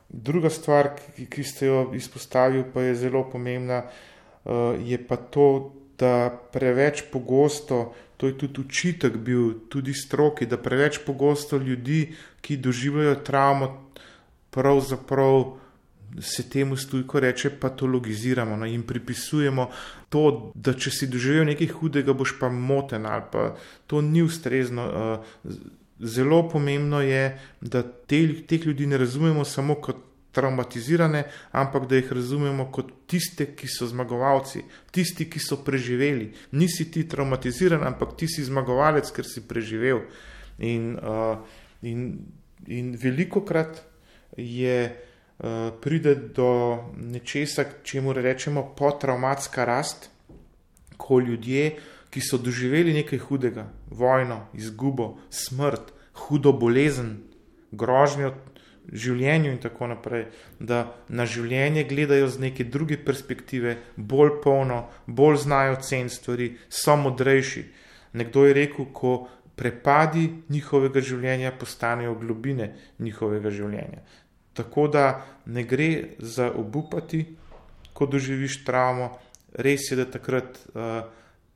Druga 0.09 0.49
stvar, 0.49 0.93
ki, 0.97 1.27
ki 1.29 1.45
ste 1.45 1.69
jo 1.69 1.83
izpostavili, 1.95 2.65
pa 2.73 2.87
je 2.87 2.97
zelo 3.05 3.23
pomembna, 3.31 3.83
uh, 3.85 4.75
je 4.79 4.99
pa 5.07 5.17
to, 5.17 5.75
da 5.99 6.31
preveč 6.53 7.03
pogosto, 7.11 7.93
to 8.17 8.27
je 8.27 8.37
tudi 8.39 8.61
učitek 8.61 9.17
bil, 9.19 9.67
tudi 9.69 9.93
stroki, 9.93 10.47
da 10.47 10.57
preveč 10.57 11.01
pogosto 11.05 11.57
ljudi, 11.57 12.13
ki 12.41 12.57
doživljajo 12.57 13.15
travmo, 13.27 13.67
pravzaprav 14.55 15.43
se 16.21 16.49
temu 16.49 16.77
stujko 16.77 17.19
reče 17.19 17.49
patologiziramo 17.59 18.57
no, 18.57 18.65
in 18.65 18.83
pripisujemo 18.83 19.69
to, 20.09 20.51
da 20.55 20.73
če 20.73 20.91
si 20.91 21.07
doživel 21.07 21.45
nekaj 21.51 21.67
hudega, 21.79 22.13
boš 22.13 22.35
pa 22.39 22.49
moten 22.49 23.05
ali 23.05 23.23
pa 23.31 23.53
to 23.87 24.01
ni 24.01 24.23
ustrezno. 24.23 24.87
Eh, 24.89 25.53
zelo 25.99 26.45
pomembno 26.49 27.01
je, 27.01 27.39
da 27.61 27.83
te, 27.83 28.21
teh 28.47 28.65
ljudi 28.65 28.87
ne 28.87 28.97
razumemo 28.97 29.45
samo 29.45 29.75
kot 29.75 30.05
traumatizirane, 30.31 31.23
ampak 31.51 31.87
da 31.89 31.95
jih 31.95 32.11
razumemo 32.13 32.69
kot 32.71 32.91
tiste, 33.09 33.49
ki 33.55 33.67
so 33.67 33.87
zmagovalci, 33.89 34.61
tisti, 34.93 35.25
ki 35.29 35.41
so 35.41 35.57
preživeli. 35.65 36.29
Nisi 36.51 36.85
ti 36.91 37.07
traumatiziran, 37.09 37.83
ampak 37.87 38.15
ti 38.17 38.29
si 38.29 38.45
zmagovalec, 38.45 39.09
ker 39.11 39.27
si 39.27 39.43
preživel. 39.47 40.05
In, 40.59 40.93
uh, 41.01 41.41
in, 41.81 42.11
in 42.67 42.95
veliko 43.01 43.43
krat 43.45 43.81
je. 44.37 45.05
Eh, 45.39 45.71
pride 45.81 46.15
do 46.15 46.83
nečesa, 46.97 47.63
čemu 47.83 48.13
rečemo 48.13 48.73
potraumatska 48.75 49.65
rast, 49.65 50.09
ko 50.97 51.19
ljudje, 51.19 51.77
ki 52.09 52.21
so 52.21 52.37
doživeli 52.37 52.93
nekaj 52.93 53.19
hudega, 53.23 53.69
vojno, 53.87 54.41
izgubo, 54.53 55.15
smrt, 55.29 55.93
hudo 56.13 56.51
bolezen, 56.51 57.21
grožnjo 57.71 58.33
življenju 58.91 59.53
in 59.53 59.63
tako 59.63 59.87
naprej, 59.93 60.27
da 60.59 60.83
na 61.07 61.23
življenje 61.29 61.85
gledajo 61.87 62.27
z 62.27 62.43
neke 62.49 62.67
druge 62.67 62.97
perspektive, 62.97 63.77
bolj 63.95 64.41
polno, 64.43 64.89
bolj 65.07 65.43
znajo 65.45 65.79
cen 65.85 66.09
stvari, 66.09 66.57
so 66.67 66.97
modrejši. 66.99 67.63
Nekdo 68.19 68.43
je 68.43 68.57
rekel, 68.57 68.91
ko 68.91 69.29
prepadi 69.55 70.25
njihovega 70.49 70.99
življenja 70.99 71.55
postanejo 71.55 72.17
globine 72.19 72.73
njihovega 72.99 73.53
življenja. 73.53 74.03
Tako 74.59 74.87
da 74.87 75.25
ne 75.45 75.63
gre 75.63 76.03
za 76.19 76.51
obupati, 76.51 77.23
ko 77.93 78.05
doživiš 78.05 78.63
travmo, 78.65 79.13
res 79.55 79.87
je, 79.91 79.95
da 79.95 80.05
takrat 80.05 80.59
uh, 80.73 80.83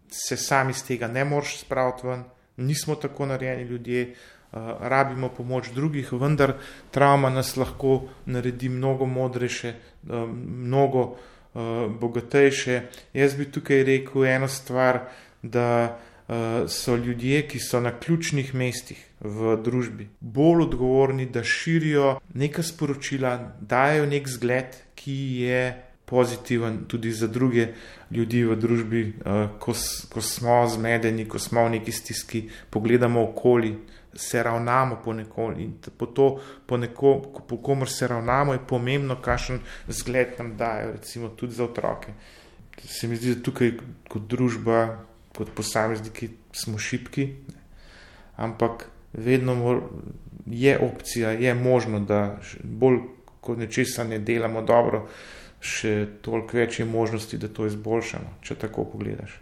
se 0.07 0.37
sami 0.37 0.71
iz 0.71 0.85
tega 0.87 1.07
ne 1.11 1.25
moreš 1.25 1.57
spraviti 1.65 2.07
ven, 2.07 2.23
nismo 2.57 2.95
tako 2.95 3.25
narejeni 3.25 3.63
ljudje, 3.63 4.05
uh, 4.07 4.59
rabimo 4.79 5.29
pomoč 5.35 5.73
drugih, 5.75 6.13
vendar 6.13 6.55
travma 6.91 7.29
nas 7.29 7.57
lahko 7.57 8.05
naredi 8.25 8.69
mnogo 8.69 9.05
modrejše, 9.05 9.73
uh, 9.73 10.23
mnogo 10.47 11.03
uh, 11.03 11.91
bogatejše. 11.99 12.81
Jaz 13.13 13.35
bi 13.35 13.51
tukaj 13.51 13.83
rekel 13.83 14.25
eno 14.25 14.47
stvar, 14.47 15.03
da 15.41 15.67
uh, 15.91 16.12
so 16.67 16.95
ljudje, 16.95 17.41
ki 17.47 17.59
so 17.59 17.79
na 17.83 17.91
ključnih 17.99 18.53
mestih 18.55 18.99
v 19.19 19.55
družbi, 19.63 20.07
bolj 20.19 20.67
odgovorni, 20.67 21.25
da 21.25 21.43
širijo 21.43 22.19
neka 22.33 22.63
sporočila, 22.63 23.37
dajo 23.61 24.05
nek 24.05 24.27
zgled, 24.29 24.77
ki 24.95 25.17
je 25.43 25.63
pozitiven 26.05 26.85
tudi 26.87 27.11
za 27.11 27.27
druge 27.27 27.67
ljudi 28.11 28.43
v 28.43 28.55
družbi, 28.55 29.01
uh, 29.25 29.47
ko, 29.59 29.73
ko 30.09 30.21
smo 30.21 30.61
zmedeni, 30.67 31.25
ko 31.27 31.39
smo 31.39 31.65
v 31.65 31.77
neki 31.79 31.91
stiski, 31.91 32.47
pogledamo 32.69 33.23
okoli. 33.31 33.75
Se 34.13 34.43
ravnamo 34.43 34.99
po 35.01 35.13
nekom 35.13 35.55
in 35.57 35.71
po 35.97 36.05
to, 36.05 36.27
po, 36.69 36.77
neko, 36.77 37.15
po 37.49 37.57
komer 37.57 37.89
se 37.89 38.07
ravnamo, 38.07 38.53
je 38.53 38.59
pomembno, 38.69 39.15
kakšen 39.17 39.57
zgled 39.87 40.35
nam 40.37 40.51
dajo, 40.57 40.91
recimo 40.91 41.31
tudi 41.33 41.55
za 41.57 41.63
otroke. 41.63 42.13
Se 42.77 43.07
mi 43.07 43.15
zdi, 43.17 43.33
da 43.33 43.41
tukaj 43.41 43.71
kot 44.09 44.27
družba 44.29 44.83
kot 45.37 45.49
posamezniki 45.55 46.29
smo 46.53 46.77
šipki, 46.77 47.25
ne. 47.25 47.61
ampak 48.35 48.87
vedno 49.13 49.81
je 50.45 50.79
opcija, 50.79 51.31
je 51.31 51.53
možno, 51.53 51.99
da 51.99 52.39
bolj 52.63 52.99
kot 53.41 53.57
nečesa 53.57 54.03
ne 54.03 54.19
delamo 54.19 54.61
dobro, 54.61 55.07
še 55.63 56.19
toliko 56.21 56.57
več 56.57 56.79
je 56.79 56.85
možnosti, 56.85 57.37
da 57.39 57.47
to 57.47 57.67
izboljšamo, 57.67 58.37
če 58.43 58.55
tako 58.65 58.85
pogledaš. 58.91 59.39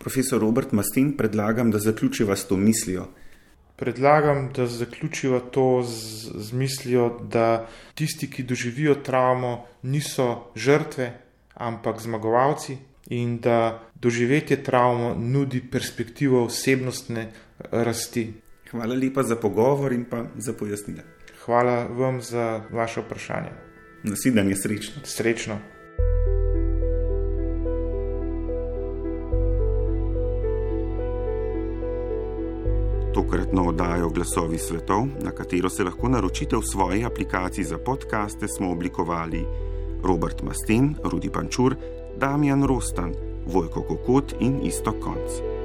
Profesor 0.00 0.40
Robert 0.40 0.72
Mastin, 0.72 1.14
predlagam, 1.16 1.70
da 1.70 1.80
zaključiva 1.82 2.36
s 2.36 2.46
to 2.48 2.56
mislijo. 2.56 3.08
Predlagam, 3.76 4.48
da 4.56 4.64
zaključiva 4.70 5.40
to 5.52 5.82
z, 5.84 6.32
z 6.46 6.56
mislijo, 6.56 7.08
da 7.20 7.66
tisti, 7.94 8.28
ki 8.30 8.46
doživijo 8.48 8.94
travmo, 9.04 9.66
niso 9.82 10.52
žrtve, 10.56 11.10
ampak 11.54 12.00
zmagovalci, 12.00 12.78
in 13.10 13.38
da 13.40 13.82
doživetje 13.94 14.62
travmo 14.62 15.14
nudi 15.14 15.62
perspektivo 15.70 16.44
osebnostne 16.44 17.32
rasti. 17.70 18.32
Hvala 18.70 18.94
lepa 18.94 19.22
za 19.22 19.36
pogovor 19.36 19.92
in 19.92 20.04
pa 20.04 20.24
za 20.36 20.52
pojasnila. 20.52 21.02
Hvala 21.44 21.84
vam 21.84 22.22
za 22.22 22.62
vaše 22.72 23.00
vprašanje. 23.00 23.50
Naslednje 24.02 24.56
srečno. 24.56 25.02
Srečno. 25.04 25.58
Tokratno 33.14 33.68
oddajo 33.68 34.08
Glasovi 34.08 34.58
svetov, 34.58 35.06
na 35.24 35.30
katero 35.30 35.70
se 35.70 35.84
lahko 35.84 36.08
naročite 36.08 36.56
v 36.56 36.62
svoji 36.62 37.04
aplikaciji 37.04 37.64
za 37.64 37.78
podkaste, 37.78 38.48
smo 38.48 38.70
oblikovali 38.70 39.44
Robert 40.02 40.42
Masten, 40.42 40.94
Rudi 41.04 41.30
Pančur, 41.30 41.76
Damjan 42.18 42.64
Rostan, 42.64 43.14
Vojko 43.46 43.82
Kokot 43.82 44.40
in 44.40 44.62
Isto 44.62 44.92
Konc. 44.92 45.55